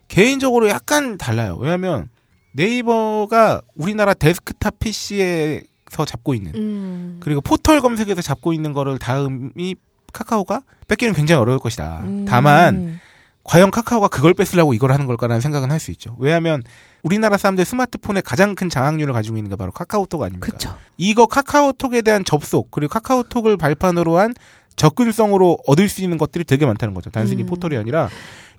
[0.08, 2.08] 개인적으로 약간 달라요 왜냐하면
[2.56, 7.16] 네이버가 우리나라 데스크탑 PC에서 잡고 있는 음.
[7.20, 9.76] 그리고 포털 검색에서 잡고 있는 거를 다음이
[10.12, 12.24] 카카오가 뺏기는 굉장히 어려울 것이다 음.
[12.26, 12.98] 다만
[13.44, 16.62] 과연 카카오가 그걸 뺏으려고 이걸 하는 걸까라는 생각은 할 수 있죠 왜냐하면
[17.02, 20.76] 우리나라 사람들 스마트폰에 가장 큰 장악률을 가지고 있는 게 바로 카카오톡 아닙니까 그쵸.
[20.96, 24.34] 이거 카카오톡에 대한 접속 그리고 카카오톡을 발판으로 한
[24.76, 27.10] 접근성으로 얻을 수 있는 것들이 되게 많다는 거죠.
[27.10, 27.46] 단순히 음.
[27.46, 28.08] 포털이 아니라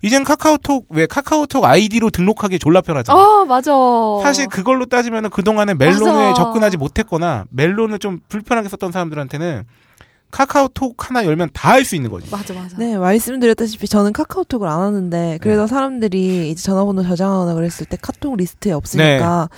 [0.02, 3.18] 이젠 카카오톡 왜 카카오톡 아이디로 등록하기 졸라 편하잖아.
[3.18, 3.72] 아 맞아.
[4.22, 6.34] 사실 그걸로 따지면은 그동안에 멜론에 맞아.
[6.34, 9.64] 접근하지 못했거나 멜론을 좀 불편하게 썼던 사람들한테는
[10.30, 12.30] 카카오톡 하나 열면 다 할 수 있는 거지.
[12.30, 12.76] 맞아 맞아.
[12.76, 18.72] 네, 말씀드렸다시피 저는 카카오톡을 안 하는데 그래서 사람들이 이제 전화번호 저장하거나 그랬을 때 카톡 리스트에
[18.72, 19.48] 없으니까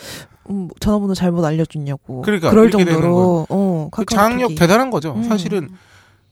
[0.49, 2.23] 음, 전화번호 잘못 알려줬냐고.
[2.23, 4.05] 그러니까 그럴 정도로 어, 그.
[4.07, 5.15] 장악력 대단한 거죠.
[5.17, 5.25] 음.
[5.25, 5.69] 사실은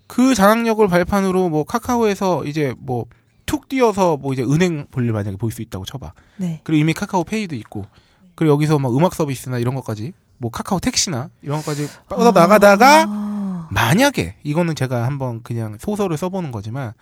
[0.06, 3.04] 그 장악력을 발판으로 뭐 카카오에서 이제 뭐
[3.48, 6.12] 툭 뛰어서 뭐 이제 은행 볼일 만약에 볼 수 있다고 쳐봐.
[6.36, 6.60] 네.
[6.64, 7.86] 그리고 이미 카카오 페이도 있고
[8.34, 13.68] 그리고 여기서 막 음악 서비스나 이런 것까지 뭐 카카오 택시나 이런 것까지 뻗어 나가다가 아.
[13.72, 16.92] 만약에 이거는 제가 한번 그냥 소설을 써보는 거지만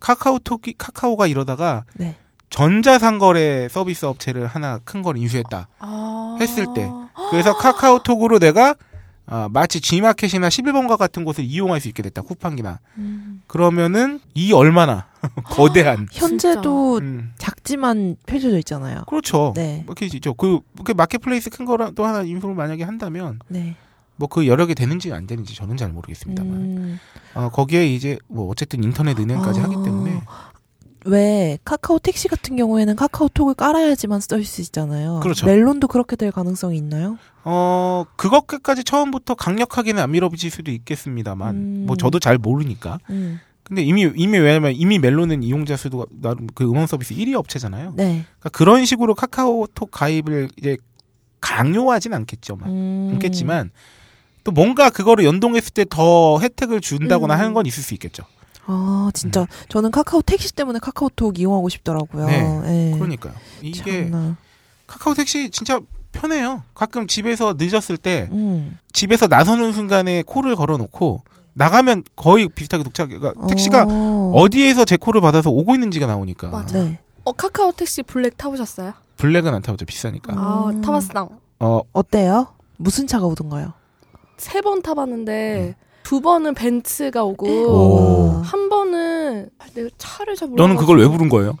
[0.00, 2.16] 카카오톡이 카카오가 이러다가 네.
[2.50, 6.36] 전자상거래 서비스 업체를 하나 큰 걸 인수했다 아.
[6.40, 6.90] 했을 때
[7.30, 8.74] 그래서 카카오톡으로 내가
[9.30, 13.42] 아, 마치 G마켓이나 11번가 같은 곳을 이용할 수 있게 됐다 쿠팡이나 음.
[13.46, 15.06] 그러면은 이 얼마나
[15.44, 19.04] 거대한 현재도 음, 작지만 펼쳐져 있잖아요.
[19.06, 19.84] 그렇죠 네.
[19.86, 23.76] 뭐 이렇게 있죠 그, 그 마켓플레이스 큰 거랑 또 하나 인수를 만약에 한다면 네.
[24.16, 26.98] 뭐그 여러 개 되는지 안 되는지 저는 잘 모르겠습니다만 음,
[27.34, 29.64] 어, 거기에 이제 뭐 어쨌든 인터넷 은행까지 아.
[29.64, 30.20] 하기 때문에
[31.06, 35.20] 왜 카카오 택시 같은 경우에는 카카오톡을 깔아야지만 쓸 수 있잖아요.
[35.22, 35.46] 그렇죠.
[35.46, 37.18] 멜론도 그렇게 될 가능성이 있나요?
[37.44, 41.84] 어 그것까지 처음부터 강력하게는 안 밀어붙일 수도 있겠습니다만 음.
[41.86, 43.40] 뭐 저도 잘 모르니까 음.
[43.62, 47.94] 근데 이미 이미 왜냐면 이미 멜론은 이용자 수도 나름 그 음원 서비스 1위 업체잖아요.
[47.96, 48.24] 네.
[48.38, 50.76] 그러니까 그런 식으로 카카오톡 가입을 이제
[51.40, 52.56] 강요하진 않겠죠.
[52.56, 53.10] 만 음.
[53.14, 53.70] 않겠지만
[54.44, 57.38] 또 뭔가 그거를 연동했을 때 더 혜택을 준다거나 음.
[57.40, 58.24] 하는 건 있을 수 있겠죠.
[58.72, 62.26] 아, 진짜 저는 카카오 택시 때문에 카카오톡 이용하고 싶더라고요.
[62.26, 62.60] 네.
[62.60, 62.94] 네.
[62.98, 63.34] 그러니까요.
[63.62, 64.36] 이게 참나.
[64.86, 65.80] 카카오 택시 진짜
[66.12, 66.62] 편해요.
[66.74, 68.78] 가끔 집에서 늦었을 때 음.
[68.92, 73.08] 집에서 나서는 순간에 콜을 걸어놓고 나가면 거의 비슷하게 도착.
[73.10, 74.32] 그러니까 택시가 어.
[74.34, 76.48] 어디에서 제 콜을 받아서 오고 있는지가 나오니까.
[76.48, 76.78] 맞아.
[76.82, 76.98] 네.
[77.24, 78.92] 어 카카오 택시 블랙 타보셨어요?
[79.16, 80.32] 블랙은 안 타보죠 비싸니까.
[80.36, 80.80] 아 음.
[80.80, 81.28] 타봤어.
[81.60, 82.48] 어 어때요?
[82.76, 83.72] 무슨 차가 오던가요?
[84.38, 85.74] 세 번 타봤는데
[86.10, 88.42] 두 번은 벤츠가 오고 오.
[88.44, 90.64] 한 번은 아, 내가 차를 잘 몰라.
[90.64, 91.56] 너는 그걸 왜 부른 거예요?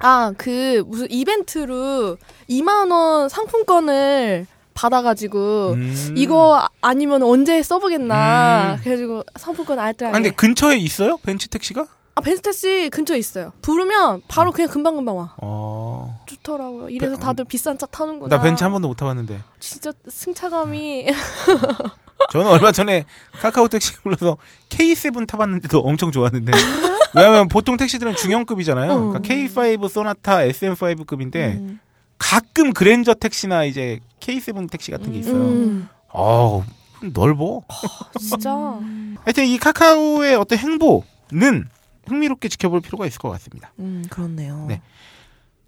[0.00, 2.18] 아 그 무슨 이벤트로
[2.50, 6.14] 2만 원 상품권을 받아가지고 음.
[6.14, 8.80] 이거 아- 아니면 언제 써보겠나 음.
[8.84, 11.16] 그래가지고 상품권 아 알뜰하게 근데 근처에 있어요?
[11.22, 11.86] 벤츠 택시가?
[12.16, 16.18] 아 벤츠 택시 근처에 있어요 부르면 바로 그냥 금방금방 와 어.
[16.26, 19.38] 좋더라고요 이래서 벤- 다들 비싼 차 타는구나 나 벤츠 한 번도 못 타봤는데.
[19.60, 21.06] 진짜 승차감이
[22.32, 24.38] 저는 얼마 전에 카카오 택시 불러서
[24.70, 26.52] K7 타봤는데도 엄청 좋았는데.
[27.14, 28.88] 왜냐면 보통 택시들은 중형급이잖아요.
[28.88, 29.22] 그러니까 음.
[29.22, 31.80] K5 소나타 SM5급인데 음.
[32.18, 35.34] 가끔 그랜저 택시나 이제 K7 택시 같은 게 있어요.
[35.34, 36.64] 음, 어우,
[37.12, 37.60] 넓어.
[38.18, 38.50] 진짜
[39.24, 41.68] 하여튼 이 카카오의 어떤 행보는
[42.06, 43.72] 흥미롭게 지켜볼 필요가 있을 것 같습니다.
[43.78, 44.66] 음, 그렇네요.
[44.68, 44.80] 네.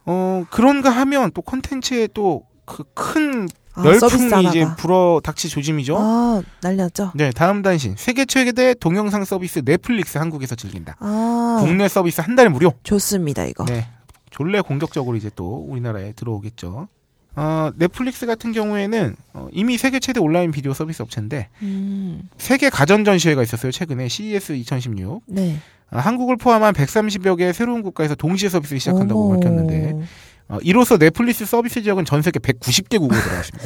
[0.06, 4.66] 어, 그런가 하면 또 콘텐츠에 또 그큰 아, 열풍이 이제.
[4.76, 5.96] 불어 닥치 조짐이죠.
[5.98, 7.12] 아, 난리 났죠?
[7.14, 10.96] 네, 다음 단신 세계 최대 동영상 서비스 넷플릭스 한국에서 즐긴다.
[10.98, 12.72] 아, 국내 서비스 한 달 무료.
[12.82, 13.64] 좋습니다, 이거.
[13.66, 13.86] 네.
[14.30, 16.88] 졸래 공격적으로 이제 또 우리나라에 들어오겠죠.
[17.36, 23.04] 어, 넷플릭스 같은 경우에는 어, 이미 세계 최대 온라인 비디오 서비스 업체인데 음, 세계 가전
[23.04, 23.70] 전시회가 있었어요.
[23.70, 25.22] 최근에 CES 2016.
[25.26, 25.58] 네.
[25.90, 29.34] 어, 한국을 포함한 130여 개의 새로운 국가에서 동시에 서비스를 시작한다고 어머.
[29.34, 30.06] 밝혔는데
[30.48, 33.64] 어, 이로써 넷플릭스 서비스 지역은 전 세계 190개국으로 들어갔습니다.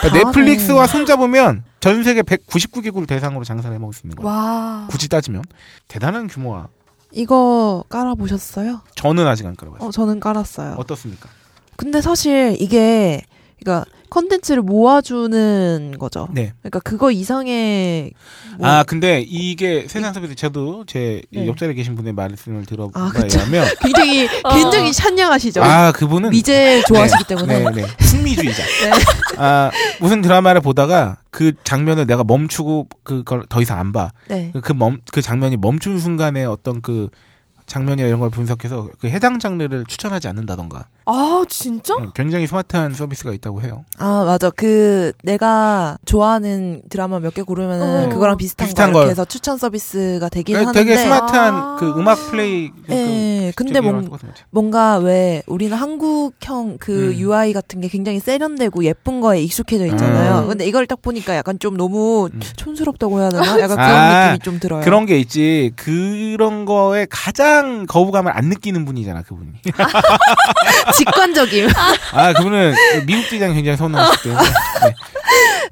[0.00, 0.18] 그러니까.
[0.30, 4.28] 넷플릭스와 손잡으면 전 세계 199개국을 대상으로 장사를 해먹을 수 있는 거예요.
[4.28, 4.86] 와.
[4.88, 5.42] 굳이 따지면
[5.88, 6.68] 대단한 규모와
[7.10, 8.80] 이거 깔아보셨어요?
[8.94, 9.88] 저는 아직 안 깔아봤어요.
[9.88, 10.74] 어, 저는 깔았어요.
[10.78, 11.28] 어떻습니까?
[11.76, 13.22] 근데 사실 이게,
[13.62, 16.28] 그러니까 컨텐츠를 모아주는 거죠.
[16.32, 16.52] 네.
[16.60, 18.12] 그러니까 그거 이상의
[18.58, 21.46] 뭐- 아 근데 이게 세상 서비스 저도 제 네.
[21.46, 23.12] 옆자리에 계신 분의 말씀을 들어봐야 아,
[23.80, 24.54] 굉장히 어.
[24.54, 25.62] 굉장히 찬양하시죠.
[25.62, 27.86] 아 그분은 미제 좋아하시기 때문에 네, 네.
[28.00, 28.62] 승리주의자.
[29.38, 34.12] 아 무슨 드라마를 보다가 그 장면을 내가 멈추고 그걸 더 이상 안 봐.
[34.28, 34.52] 네.
[34.62, 37.08] 그멈그 장면이 멈춘 순간에 어떤 그
[37.72, 41.94] 장면이나 이런 걸 분석해서 그 해당 장르를 추천하지 않는다던가 아, 진짜?
[41.96, 43.84] 음, 굉장히 스마트한 서비스가 있다고 해요.
[43.98, 48.08] 아 맞아 그 내가 좋아하는 드라마 몇 개 고르면은 어.
[48.10, 49.02] 그거랑 비슷한, 비슷한 거 걸.
[49.04, 51.76] 이렇게 해서 추천 서비스가 되긴 그 하는데 되게 스마트한 아.
[51.80, 54.06] 그 음악 플레이 그 예, 근데 뭔.
[54.50, 57.14] 뭔가 왜 우리는 한국형 그 음.
[57.14, 60.42] UI 같은 게 굉장히 세련되고 예쁜 거에 익숙해져 있잖아요.
[60.42, 60.48] 음.
[60.48, 62.40] 근데 이걸 딱 보니까 약간 좀 너무 음.
[62.56, 63.58] 촌스럽다고 해야 되나?
[63.60, 64.82] 약간 그런 아, 느낌이 좀 들어요.
[64.82, 65.72] 그런 게 있지.
[65.76, 69.50] 그런 거에 가장 거부감을 안 느끼는 분이잖아, 그분이.
[70.96, 71.68] 직관적임.
[72.12, 72.74] 아, 그분은
[73.06, 74.48] 미국 디자인 굉장히 선호하시기 때문에.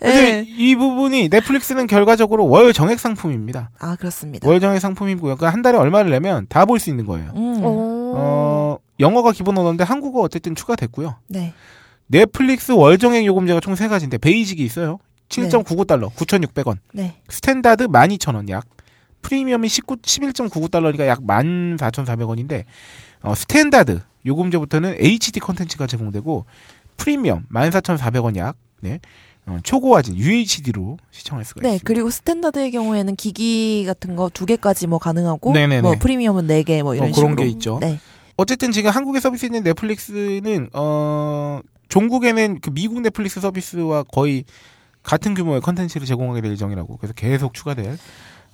[0.03, 0.09] 네.
[0.39, 0.47] 예.
[0.49, 3.71] 이 부분이 넷플릭스는 결과적으로 월 정액 상품입니다.
[3.79, 4.49] 아 그렇습니다.
[4.49, 5.37] 월 정액 상품이고요.
[5.37, 7.31] 그러니까 한 달에 얼마를 내면 다 볼 수 있는 거예요.
[7.37, 7.61] 음.
[7.63, 8.13] 어.
[8.17, 11.17] 어, 영어가 기본 언어인데 한국어 어쨌든 추가됐고요.
[11.29, 11.53] 네.
[12.07, 14.99] 넷플릭스 월 정액 요금제가 총 세 가지인데 Basic이 있어요.
[15.29, 16.79] 7.99달러, 9,600원.
[16.93, 17.15] 네.
[17.29, 18.65] 스탠다드 12,000원 약.
[19.23, 22.65] 프리미엄이 19, 11.99달러니까 약 14,400원인데
[23.23, 26.45] 어, 스탠다드 요금제부터는 HD 컨텐츠가 제공되고
[26.97, 28.57] 프리미엄 14,400원 약.
[28.81, 28.99] 네.
[29.47, 31.85] 어, 초고화질 UHD로 시청할 수가 네, 있습니다.
[31.87, 35.81] 그리고 스탠다드의 경우에는 기기 같은 거 두 개까지 뭐 가능하고, 네네네.
[35.83, 37.43] 뭐 프리미엄은 네 개 뭐 이런 어, 그런 식으로.
[37.43, 37.79] 게 있죠.
[37.81, 37.99] 네,
[38.37, 44.45] 어쨌든 지금 한국에 서비스 있는 넷플릭스는 어 종국에는 그 미국 넷플릭스 서비스와 거의
[45.03, 47.99] 같은 규모의 컨텐츠를 제공하게 될 예정이라고 그래서 계속 추가될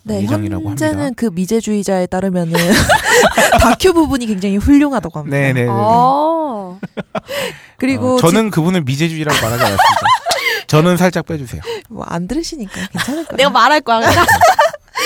[0.06, 1.14] 네, 예정이라고 현재는 합니다.
[1.16, 2.52] 그 미제주의자에 따르면은
[3.60, 5.36] 다큐 부분이 굉장히 훌륭하다고 합니다.
[5.36, 5.66] 네네.
[5.68, 6.78] 아.
[7.76, 10.06] 그리고 어, 저는 그분을 미제주의라고 말하지 않았습니다.
[10.68, 11.60] 저는 살짝 빼주세요.
[11.88, 13.36] 뭐 안 들으시니까 괜찮을 거예요.
[13.36, 14.00] 내가 말할 거야.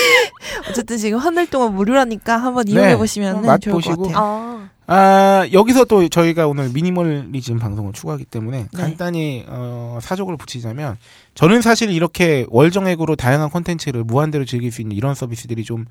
[0.69, 2.73] 어쨌든 지금 한 달 동안 무료라니까 한번 네.
[2.73, 3.95] 이용해 보시면 맛 좋을 보시고.
[3.95, 4.17] 것 같아요.
[4.17, 4.69] 아.
[4.93, 8.77] 아 여기서 또 저희가 오늘 미니멀리즘 방송을 추구하기 때문에 네.
[8.77, 10.97] 간단히 어, 사족을 붙이자면
[11.33, 15.85] 저는 사실 이렇게 월정액으로 다양한 콘텐츠를 무한대로 즐길 수 있는 이런 서비스들이 좀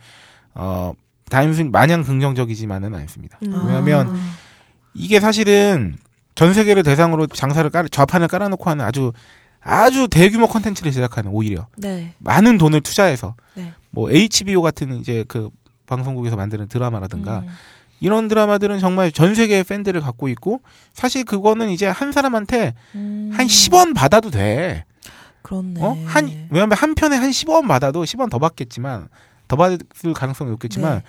[0.55, 0.93] 어,
[1.31, 3.39] 단순 마냥 긍정적이지만은 않습니다.
[3.45, 3.53] 음.
[3.67, 4.15] 왜냐하면
[4.93, 5.97] 이게 사실은
[6.35, 9.13] 전 세계를 대상으로 장사를 깔 좌판을 깔아놓고 하는 아주
[9.63, 13.73] 아주 대규모 콘텐츠를 제작하는 오히려 네, 많은 돈을 투자해서 네.
[13.91, 15.51] 뭐 HBO 같은 이제 그
[15.87, 17.49] 방송국에서 만드는 드라마라든가 음.
[18.01, 20.61] 이런 드라마들은 정말 전 세계의 팬들을 갖고 있고
[20.93, 23.31] 사실 그거는 이제 한 사람한테 음.
[23.33, 24.85] 한 10원 받아도 돼.
[25.43, 25.83] 그렇네.
[25.83, 25.97] 어?
[26.07, 29.09] 한 왜냐면 한 편에 한 10원 받아도 10원 더 받겠지만
[29.49, 29.79] 더 받을
[30.15, 31.05] 가능성이 높겠지만 네.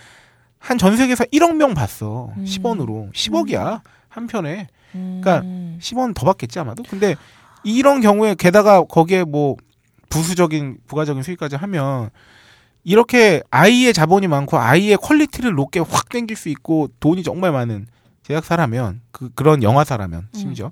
[0.59, 2.31] 한전 세계에서 1억 명 봤어.
[2.37, 2.45] 음.
[2.45, 3.11] 10원으로.
[3.13, 3.81] 10억이야.
[4.09, 4.67] 한 편에.
[4.95, 5.21] 음.
[5.21, 5.47] 그러니까
[5.79, 6.83] 10원 더 받겠지 아마도.
[6.83, 7.15] 근데
[7.63, 9.55] 이런 경우에 게다가 거기에 뭐
[10.09, 12.09] 부수적인 부가적인 수익까지 하면
[12.83, 17.87] 이렇게 아이의 자본이 많고 아이의 퀄리티를 높게 확 땡길 수 있고 돈이 정말 많은
[18.23, 20.71] 제작사라면 그 그런 영화사라면 심지어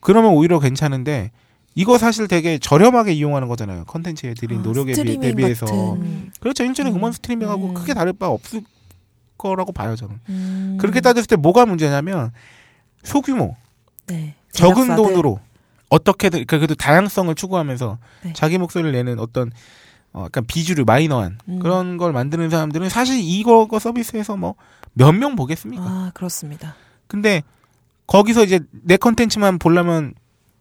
[0.00, 1.30] 그러면 오히려 괜찮은데
[1.74, 3.84] 이거 사실 되게 저렴하게 이용하는 거잖아요.
[3.84, 6.32] 컨텐츠에 들인 아, 노력에 비, 스트리밍 대비해서 같은.
[6.40, 6.64] 그렇죠.
[6.64, 6.96] 일전에 음.
[6.96, 7.74] 음원 스트리밍하고 음.
[7.74, 8.62] 크게 다를 바 없을
[9.36, 10.18] 거라고 봐요 저는.
[10.30, 10.78] 음.
[10.80, 12.32] 그렇게 따졌을 때 뭐가 문제냐면
[13.02, 13.56] 소규모
[14.06, 14.34] 네.
[14.52, 14.96] 적은.
[14.96, 15.38] 돈으로
[15.90, 18.32] 어떻게든 그러니까 그래도 다양성을 추구하면서 네.
[18.32, 19.52] 자기 목소리를 내는 어떤
[20.16, 21.58] 어 약간 비주류 마이너한 음.
[21.58, 24.54] 그런 걸 만드는 사람들은 사실 이거 거 서비스에서 뭐
[24.98, 25.84] 몇 명 보겠습니까?
[25.84, 26.74] 아 그렇습니다.
[27.06, 27.42] 근데
[28.06, 30.14] 거기서 이제 내 컨텐츠만 보려면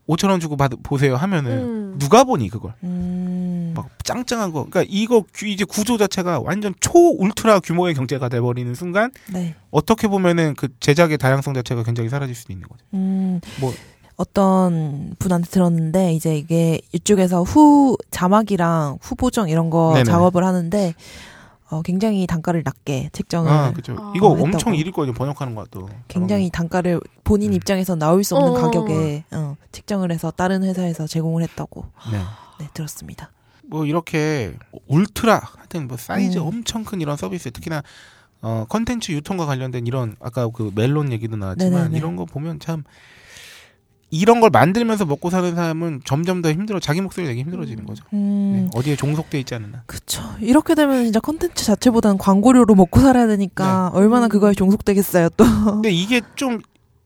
[0.10, 1.96] 5천 원 주고 받, 보세요 하면은 음.
[1.98, 3.72] 누가 보니 그걸 음.
[3.76, 8.76] 막 짱짱한 거 그러니까 이거 규- 이제 구조 자체가 완전 초 울트라 규모의 경제가 돼버리는
[8.76, 9.56] 순간 네.
[9.72, 12.84] 어떻게 보면은 그 제작의 다양성 자체가 굉장히 사라질 수도 있는 거죠.
[12.94, 13.40] 음.
[13.62, 13.74] 뭐
[14.18, 20.06] 어떤 분한테 들었는데 이제 이게 이쪽에서 후 자막이랑 후 보정 이런 거 네네.
[20.06, 20.94] 작업을 하는데
[21.70, 23.96] 어, 굉장히 단가를 낮게 책정을 아, 그죠.
[24.00, 24.44] 아, 이거 했다고.
[24.46, 25.14] 엄청 일일거든요.
[25.14, 25.90] 번역하는 것도.
[26.08, 27.56] 굉장히 단가를 본인 음.
[27.56, 28.62] 입장에서 나올 수 없는 어.
[28.62, 32.20] 가격에 어, 책정을 해서 다른 회사에서 제공을 했다고 네.
[32.60, 33.32] 네, 들었습니다.
[33.68, 34.56] 뭐 이렇게
[34.88, 36.48] 울트라 하여튼 뭐 사이즈 음.
[36.48, 37.82] 엄청 큰 이런 서비스 특히나
[38.42, 41.98] 어 컨텐츠 유통과 관련된 이런 아까 그 멜론 얘기도 나왔지만 네네네.
[41.98, 42.84] 이런 거 보면 참
[44.16, 48.06] 이런 걸 만들면서 먹고 사는 사람은 점점 더 힘들어 자기 목소리 내기 힘들어지는 거죠.
[48.14, 48.80] 음, 네.
[48.80, 49.84] 어디에 종속돼 있지 않나.
[49.86, 50.24] 그쵸.
[50.40, 54.00] 이렇게 되면 진짜 컨텐츠 자체보다는 광고료로 먹고 살아야 되니까 네.
[54.00, 54.30] 얼마나 음.
[54.30, 55.44] 그거에 종속되겠어요, 또.
[55.66, 56.62] 근데 이게 좀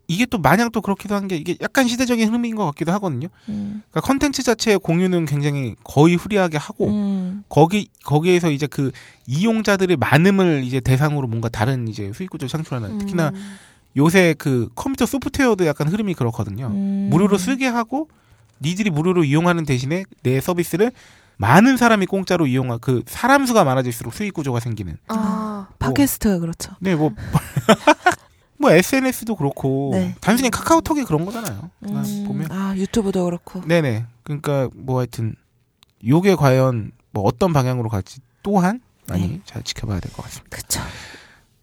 [0.08, 3.28] 이게 또 마냥 또 그렇기도 한 게 이게 약간 시대적인 흐름인 것 같기도 하거든요.
[3.48, 3.84] 음.
[3.92, 7.44] 그러니까 컨텐츠 자체의 공유는 굉장히 거의 후리하게 하고 음.
[7.50, 8.92] 거기 거기에서 이제 그
[9.28, 13.56] 이용자들의 많음을 이제 대상으로 뭔가 다른 이제 수익 구조 를 창출하는 특히나 음.
[13.98, 16.68] 요새 그 컴퓨터 소프트웨어도 약간 흐름이 그렇거든요.
[16.68, 17.08] 음.
[17.10, 18.08] 무료로 쓰게 하고
[18.62, 20.92] 니들이 무료로 이용하는 대신에 내 서비스를
[21.38, 24.98] 많은 사람이 공짜로 이용하 그 사람 수가 많아질수록 수익 구조가 생기는.
[25.08, 25.68] 아.
[25.80, 26.74] 팟캐스트가 그렇죠.
[26.80, 27.12] 네, 뭐
[28.62, 30.16] 뭐 SNS도 그렇고 네.
[30.20, 31.70] 단순히 카카오톡이 그런 거잖아요.
[31.88, 33.62] 음, 보면 아, 유튜브도 그렇고.
[33.66, 34.06] 네네.
[34.24, 35.34] 그러니까 뭐 하여튼
[36.06, 39.42] 요게 과연 뭐 어떤 방향으로 갈지 또한 많이 네.
[39.46, 40.58] 잘 지켜봐야 될 것 같습니다.
[40.58, 40.82] 그쵸.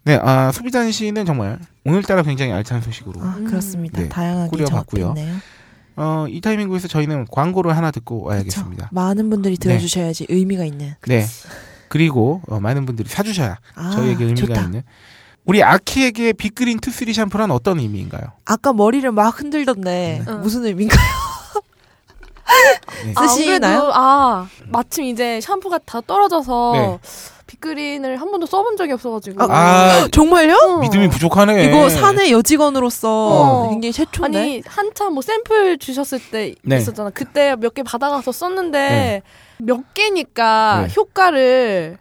[0.06, 3.44] 네, 아 소비자 씨는 정말 오늘따라 굉장히 알찬 소식으로 아, 음.
[3.44, 4.00] 그렇습니다.
[4.00, 5.14] 네, 다양하게 꾸려봤고요.
[5.96, 8.90] 어, 이 타이밍에서 저희는 광고를 하나 듣고 와야겠습니다.
[8.92, 9.68] 많은 분들이 네.
[9.68, 10.94] 들어주셔야지 의미가 있는.
[11.08, 11.26] 네.
[11.88, 14.60] 그리고 어, 많은 분들이 사주셔야 아, 저희에게 의미가 좋다.
[14.62, 14.82] 있는
[15.44, 18.22] 우리 아키에게 빅그린 투쓰리 샴푸란 어떤 의미인가요?
[18.44, 20.32] 아까 머리를 막 흔들던데 네.
[20.34, 21.00] 무슨 의미인가요?
[23.04, 23.12] 네.
[23.16, 23.54] 아, 쓰시나요?
[23.54, 26.98] 안 그래도, 아, 마침 이제 샴푸가 다 떨어져서 네.
[27.46, 29.42] 빅그린을 한 번도 써본 적이 없어가지고.
[29.42, 30.54] 아, 정말요?
[30.56, 30.76] 어.
[30.78, 31.64] 믿음이 부족하네.
[31.66, 33.70] 이거 사내 여직원으로서 어.
[33.70, 34.38] 굉장히 최초인데.
[34.38, 36.76] 아니 한참 뭐 샘플 주셨을 때 네.
[36.78, 37.10] 있었잖아.
[37.10, 39.22] 그때 몇 개 받아가서 썼는데 네.
[39.58, 40.94] 몇 개니까 네.
[40.96, 41.98] 효과를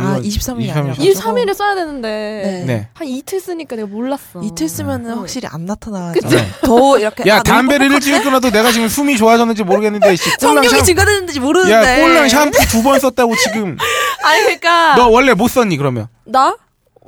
[0.00, 0.94] 아, 이건 23일 이 23일 아니라.
[0.98, 2.64] 이- 23일에 써야 되는데 네.
[2.66, 2.88] 네.
[2.94, 4.40] 한 이틀 쓰니까 내가 몰랐어.
[4.42, 5.16] 이틀 쓰면은 어.
[5.20, 6.28] 확실히 안 나타나죠.
[6.28, 6.48] 네.
[6.62, 11.72] 더 이렇게 야 아, 담배를 일주일 끊어도 내가 지금 숨이 좋아졌는지 모르겠는데 성격이 증가됐는지 모르는데.
[11.72, 13.76] 야 꼴랑 샴푸 두 번 썼다고 지금
[14.24, 16.56] 아니 그러니까 너 원래 못 썼니 그러면 나?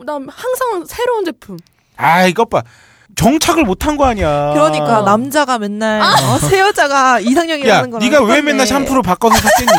[0.04, 1.56] 나 항상 새로운 제품.
[1.96, 2.62] 아 이것 봐
[3.18, 8.26] 정착을 못한 거 아니야 그러니까 남자가 맨날 어, 새 여자가 야 이상형이라는 거랑 네가 왜
[8.26, 8.42] 똑같네.
[8.42, 9.72] 맨날 샴푸를 바꿔서 샀겠니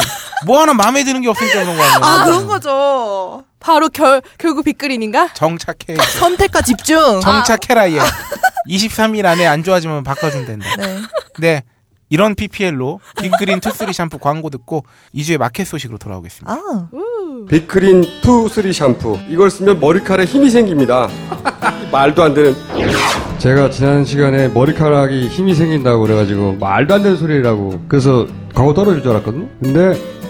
[0.46, 3.44] 뭐 하나 마음에 드는 게 없으니까 그런 거 아니야 아 그런 거죠.
[3.60, 5.34] 바로 결 결국 빅그린인가?
[5.34, 5.96] 정착해.
[6.20, 6.98] 선택과 집중.
[7.22, 8.00] 정착해라 얘.
[8.70, 10.76] 23일 안에 안 좋아지면 바꿔준댄다.
[10.78, 10.98] 네.
[11.40, 11.64] 네.
[12.10, 16.54] 이런 PPL로 빅그린 투쓰리 샴푸 광고 듣고 2주의 마켓 소식으로 돌아오겠습니다.
[16.54, 16.88] 아.
[17.50, 19.20] 빅크린 투 쓰리 샴푸.
[19.28, 21.10] 이걸 쓰면 머리카락에 힘이 생깁니다.
[21.92, 22.56] 말도 안 되는.
[23.40, 27.82] 제가 지난 시간에 머리카락이 힘이 생긴다고 그래가지고 말도 안 되는 소리라고.
[27.90, 29.48] 그래서 광고 떨어질 줄 알았거든요.
[29.62, 30.17] 근데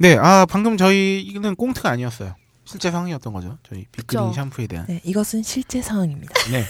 [0.00, 2.34] 네, 아 방금 저희는 꽁트가 아니었어요.
[2.64, 3.58] 실제 상황이었던 거죠.
[3.68, 4.32] 저희 빅그린.
[4.32, 6.32] 샴푸에 대한 네, 이것은 실제 상황입니다.
[6.50, 6.64] 네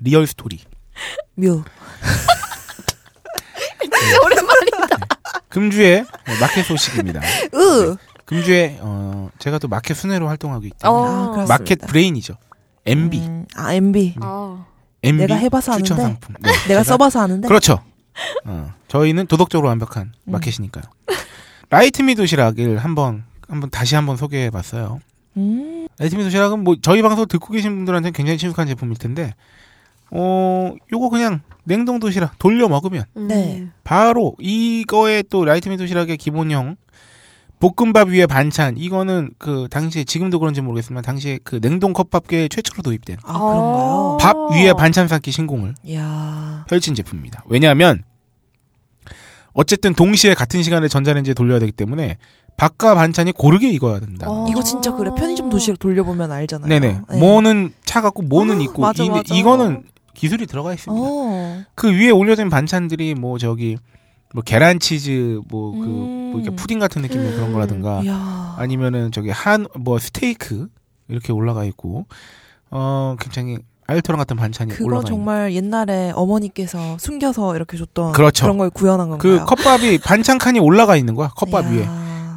[0.00, 0.58] real story.
[1.36, 1.62] 묘.
[4.24, 5.06] 오랜만이다.
[5.48, 6.04] 금주의
[6.40, 7.20] 마켓 소식입니다.
[7.54, 7.96] 으.
[8.24, 11.46] 금주에 어 제가 또 마켓 수뇌로 활동하고 있기 때문에 아.
[11.48, 12.36] 마켓 브레인이죠.
[12.86, 14.16] MB, 음, 아 MB.
[14.20, 14.66] 아.
[15.04, 15.94] MB 내가 해봐서 아는데.
[15.94, 16.34] 상품.
[16.40, 17.46] 네, 내가 제가- 써봐서 아는데.
[17.46, 17.84] 그렇죠.
[18.46, 20.32] 어, 저희는 도덕적으로 완벽한 음.
[20.32, 20.82] 마켓이니까요.
[21.70, 25.00] 라이트미 도시락을 한번 한번 다시 한번 소개해봤어요.
[25.36, 25.88] 음.
[25.98, 29.34] 라이트미 도시락은 뭐 저희 방송 듣고 계신 분들한테는 굉장히 친숙한 제품일 텐데,
[30.10, 33.28] 어 요거 그냥 냉동 도시락 돌려 먹으면 음.
[33.28, 33.66] 네.
[33.84, 36.76] 바로 이거에 또 라이트미 도시락의 기본형
[37.60, 43.16] 볶음밥 위에 반찬 이거는 그 당시에 지금도 그런지 모르겠지만 당시에 그 냉동 컵밥계 최초로 도입된
[43.24, 44.16] 아 그런가요?
[44.20, 46.64] 밥 위에 반찬 쌓기 신공을 이야.
[46.68, 47.44] 펼친 제품입니다.
[47.48, 48.04] 왜냐하면
[49.58, 52.16] 어쨌든 동시에 같은 시간에 전자레인지에 돌려야 되기 때문에
[52.56, 54.26] 밥과 반찬이 고르게 익어야 된다.
[54.30, 54.46] 어.
[54.48, 55.10] 이거 진짜 그래.
[55.16, 56.68] 편의점 도시락 돌려보면 알잖아요.
[56.68, 57.00] 네네.
[57.10, 57.18] 네.
[57.18, 59.34] 뭐는 차갑고 뭐는 아, 있고 맞아, 이, 맞아.
[59.34, 59.82] 이거는
[60.14, 61.02] 기술이 들어가 있습니다.
[61.04, 61.62] 어.
[61.74, 63.76] 그 위에 올려진 반찬들이 뭐 저기
[64.32, 66.30] 뭐 계란 치즈 뭐그 음.
[66.32, 68.54] 뭐 이렇게 푸딩 같은 느낌의 그런 거라든가 이야.
[68.58, 70.68] 아니면은 저기 한 뭐 스테이크
[71.08, 72.06] 이렇게 올라가 있고
[72.70, 73.58] 어 굉장히
[73.88, 78.46] 알토랑 같은 반찬이 그거 올라가 있는 정말 옛날에 어머니께서 숨겨서 이렇게 줬던 그렇죠.
[78.46, 79.46] 런걸 구현한 그 건가요?
[79.46, 81.70] 컵밥이 반찬 칸이 올라가 있는 거야 컵밥 이야.
[81.72, 81.86] 위에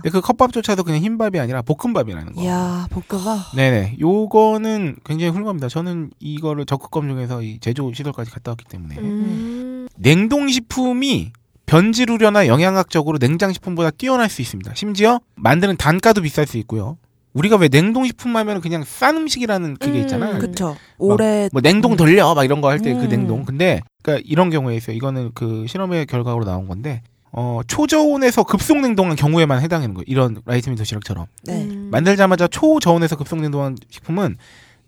[0.02, 2.42] 근데 그 컵밥조차도 그냥 흰밥이 아니라 볶음밥이라는 거.
[2.42, 3.56] 이야, 볶음밥.
[3.56, 3.98] 네네.
[4.00, 5.70] 요거는 굉장히 훌륭합니다.
[5.70, 8.96] 저는 이거를 적극 검증해서 이 제조 시설까지 갔다 왔기 때문에.
[8.98, 9.88] 음.
[9.98, 11.34] 냉동식품이
[11.68, 14.72] 변질 우려나 영양학적으로 냉장식품보다 뛰어날 수 있습니다.
[14.74, 16.98] 심지어 만드는 단가도 비쌀 수 있고요.
[17.34, 20.02] 우리가 왜 냉동식품 하면 그냥 싼 음식이라는 그게 음.
[20.02, 20.40] 있잖아요.
[20.40, 20.76] 그쵸.
[20.98, 23.10] 오래 뭐 냉동 돌려 막 이런 거 할 때그 음.
[23.10, 23.46] 냉동.
[23.46, 24.96] 근데 그러니까 이런 경우에 있어요.
[24.96, 27.02] 이거는 그 실험의 결과로 나온 건데
[27.32, 30.04] 어 초저온에서 급속 냉동한 경우에만 해당하는 거예요.
[30.08, 31.64] 이런 라이스민 도시락처럼 네.
[31.64, 31.88] 음.
[31.92, 34.36] 만들자마자 초저온에서 급속 냉동한 식품은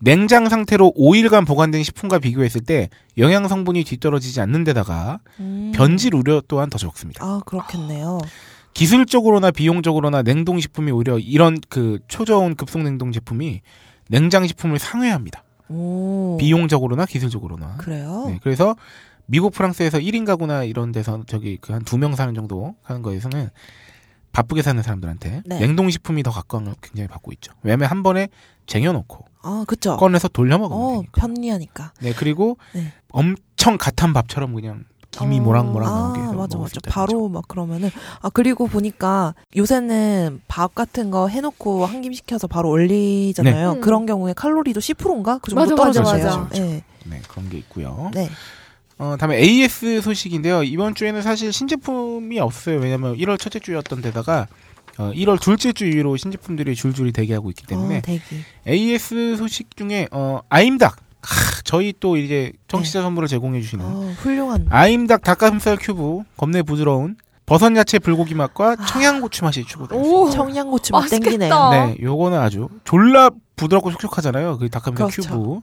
[0.00, 5.72] 냉장 상태로 5일간 보관된 식품과 비교했을 때 영양 성분이 뒤떨어지지 않는 데다가 음.
[5.74, 7.24] 변질 우려 또한 더 적습니다.
[7.24, 8.18] 아, 그렇겠네요.
[8.74, 13.60] 기술적으로나 비용적으로나 냉동식품이 오히려 이런 그 초저온 급속 냉동 제품이
[14.10, 15.44] 냉장식품을 상회합니다.
[15.68, 16.36] 오.
[16.38, 17.76] 비용적으로나 기술적으로나.
[17.78, 18.24] 그래요?
[18.28, 18.76] 네, 그래서
[19.26, 23.48] 미국, 프랑스에서 1인 가구나 이런 데서 저기 그 한 두 명 사는 정도 하는 거에서는
[24.32, 25.60] 바쁘게 사는 사람들한테 네.
[25.60, 27.52] 냉동식품이 더 각광을 굉장히 받고 있죠.
[27.62, 28.28] 왜냐하면 한 번에
[28.66, 29.96] 쟁여놓고 아, 그쵸.
[29.96, 31.02] 꺼내서 돌려 먹으면 어.
[31.16, 31.92] 편리하니까.
[32.00, 32.92] 네, 그리고 네.
[33.10, 34.84] 엄청 갓한 밥처럼 그냥
[35.18, 36.72] 김이 어, 모락모락 아, 나오게 맞아, 맞아.
[36.76, 37.28] 있다는 바로.
[37.28, 37.90] 막 그러면은
[38.20, 43.74] 아 그리고 보니까 요새는 밥 같은 거 해놓고 한 김 시켜서 바로 올리잖아요.
[43.74, 43.80] 네.
[43.80, 46.48] 그런 경우에 칼로리도 10%인가 그 정도 떨어져요.
[46.52, 46.82] 네.
[47.04, 48.10] 네, 그런 게 있고요.
[48.12, 48.28] 네.
[48.98, 50.62] 어, 다음에 AS 소식인데요.
[50.62, 52.78] 이번 주에는 사실 신제품이 없어요.
[52.78, 54.46] 왜냐면 1월 첫째 주였던 데다가
[54.98, 58.22] 어, 1월 둘째 주로 신제품들이 줄줄이 대기하고 있기 때문에 어, 대기.
[58.68, 64.66] AS 소식 중에 어, 아임닭 하, 저희 또 이제 정치자 선물을 제공해 주시는 어, 훌륭한.
[64.70, 67.16] 아임닭 닭가슴살 큐브 겁내 부드러운
[67.46, 69.64] 버섯 야채 불고기 맛과 청양고추 맛이.
[69.92, 70.30] 오.
[70.30, 71.08] 청양고추 맛.
[71.08, 71.70] 땡기네요.
[71.70, 74.58] 네, 요거는 아주 졸라 부드럽고 촉촉하잖아요.
[74.58, 75.30] 그 닭가슴살 그렇죠.
[75.30, 75.60] 큐브.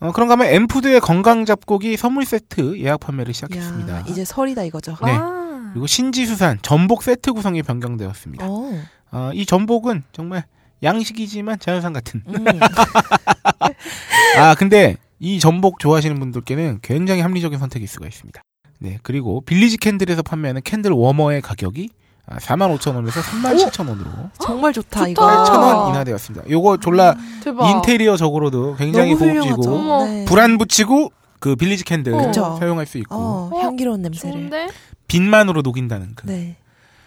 [0.00, 3.94] 어, 그런가 하면 엠푸드의 건강 잡곡이 선물 세트 예약 판매를 시작했습니다.
[3.96, 4.96] 야, 이제 설이다 이거죠.
[5.04, 5.12] 네.
[5.12, 5.70] 아.
[5.72, 8.46] 그리고 신지수산 전복 세트 구성이 변경되었습니다.
[8.48, 8.70] 어.
[9.12, 10.44] 어, 이 전복은 정말
[10.82, 12.22] 양식이지만 자연산 같은.
[12.28, 12.44] 음.
[14.38, 18.42] 아 근데 이 전복 좋아하시는 분들께는 굉장히 합리적인 선택일 수가 있습니다.
[18.80, 21.88] 네 그리고 빌리지 캔들에서 판매하는 candle warmer의 가격이
[22.30, 25.08] 45,000원에서 37,000원으로 정말 좋다, 좋다.
[25.08, 25.26] 이거.
[25.26, 26.50] 8,000원 인하되었습니다.
[26.50, 27.68] 요거 졸라 대박.
[27.70, 29.26] 인테리어적으로도 굉장히 너무.
[29.34, 30.04] 고급지고 어머.
[30.06, 30.24] 네.
[30.24, 32.56] 불 안 붙이고 그 빌리지 캔들 그쵸.
[32.58, 34.32] 사용할 수 있고 어, 어, 향기로운 냄새를.
[34.32, 34.68] 좋은데?
[35.06, 36.56] 빛만으로 녹인다는 그 네.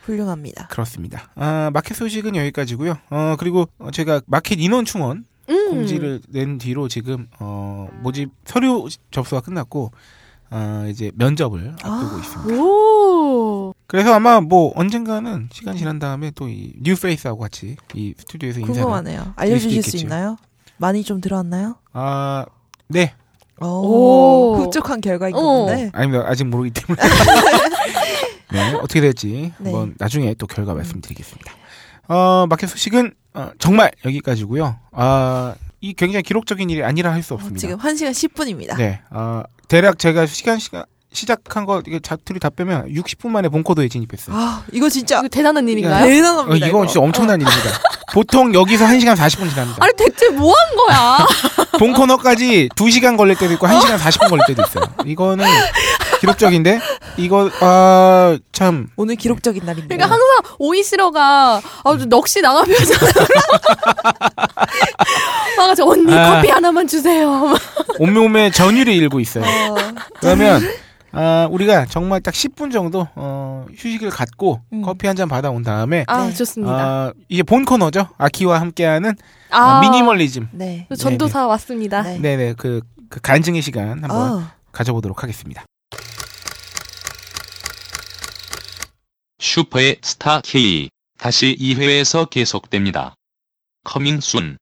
[0.03, 0.67] 훌륭합니다.
[0.67, 1.29] 그렇습니다.
[1.35, 2.97] 아, 마켓 소식은 여기까지고요.
[3.09, 5.69] 어, 그리고 어, 제가 마켓 인원 충원 음.
[5.71, 9.91] 공지를 낸 뒤로 지금 어, 모집 서류 접수가 끝났고
[10.49, 12.19] 어, 이제 면접을 앞두고 아.
[12.19, 12.63] 있습니다.
[12.63, 13.73] 오.
[13.87, 19.33] 그래서 아마 뭐 언젠가는 시간 지난 다음에 또 이 뉴페이스하고 같이 이 스튜디오에서 인사를 궁금하네요.
[19.35, 20.05] 알려주실 수 있겠죠.
[20.05, 20.37] 있나요?
[20.77, 21.75] 많이 좀 들어왔나요?
[21.93, 22.45] 아,
[22.87, 23.13] 네.
[23.59, 24.55] 오, 오.
[24.63, 25.39] 흡족한 결과인 어.
[25.41, 25.89] 건데.
[25.93, 26.23] 아닙니다.
[26.27, 27.01] 아직 모르기 때문에.
[28.53, 29.71] 네, 어떻게 될지 네.
[29.71, 31.51] 한번 나중에 또 결과 말씀드리겠습니다.
[32.09, 34.75] 어, 마켓 소식은 어, 정말 여기까지고요.
[34.91, 37.59] 아, 이 굉장히 기록적인 일이 아니라 할 수 없습니다.
[37.59, 38.77] 지금 1시간 10분입니다.
[38.77, 38.99] 네.
[39.09, 40.83] 아, 대략 제가 시간 시간
[41.13, 44.35] 시작한 거 이게 자투리 다 빼면 60분 만에 본코드에 진입했어요.
[44.35, 46.03] 아, 이거 진짜 이거 대단한 일인가요?
[46.03, 46.67] 어, 대단합니다.
[46.67, 47.69] 이건 진짜 엄청난 일입니다.
[48.13, 49.77] 보통 여기서 1시간 40분 지납니다.
[49.79, 51.27] 아니 대체 뭐 한 거야?
[51.79, 54.83] 본 코너까지 2시간 걸릴 때도 있고 1시간 40분 걸릴 때도 있어요.
[55.05, 55.45] 이거는
[56.19, 56.79] 기록적인데
[57.17, 59.95] 이거 아, 참 오늘 기록적인 날입니다.
[59.95, 62.93] 그러니까 항상 오이시러가 아주 넋이 나가면서
[65.57, 66.35] 막아서 언니 아.
[66.35, 67.53] 커피 하나만 주세요.
[67.99, 69.43] 온몸에 전율이 일고 있어요.
[69.43, 69.75] 어,
[70.19, 70.61] 그러면
[71.11, 74.81] 아, 우리가 정말 딱 10분 정도 어, 휴식을 갖고 음.
[74.83, 76.33] 커피 한 잔 받아온 다음에 아 네.
[76.33, 76.73] 좋습니다.
[76.73, 78.07] 아, 이제 본 코너죠.
[78.19, 79.15] 아키와 함께하는
[79.49, 80.49] 아, 어, 미니멀리즘.
[80.51, 80.87] 네.
[80.95, 82.03] 전도사 왔습니다.
[82.03, 82.19] 네.
[82.19, 85.63] 네네 그, 그 간증의 시간 한번 어, 가져보도록 하겠습니다.
[89.39, 93.13] 슈퍼의 스타 K 다시 2회에서 계속됩니다.
[93.83, 94.57] 커밍 순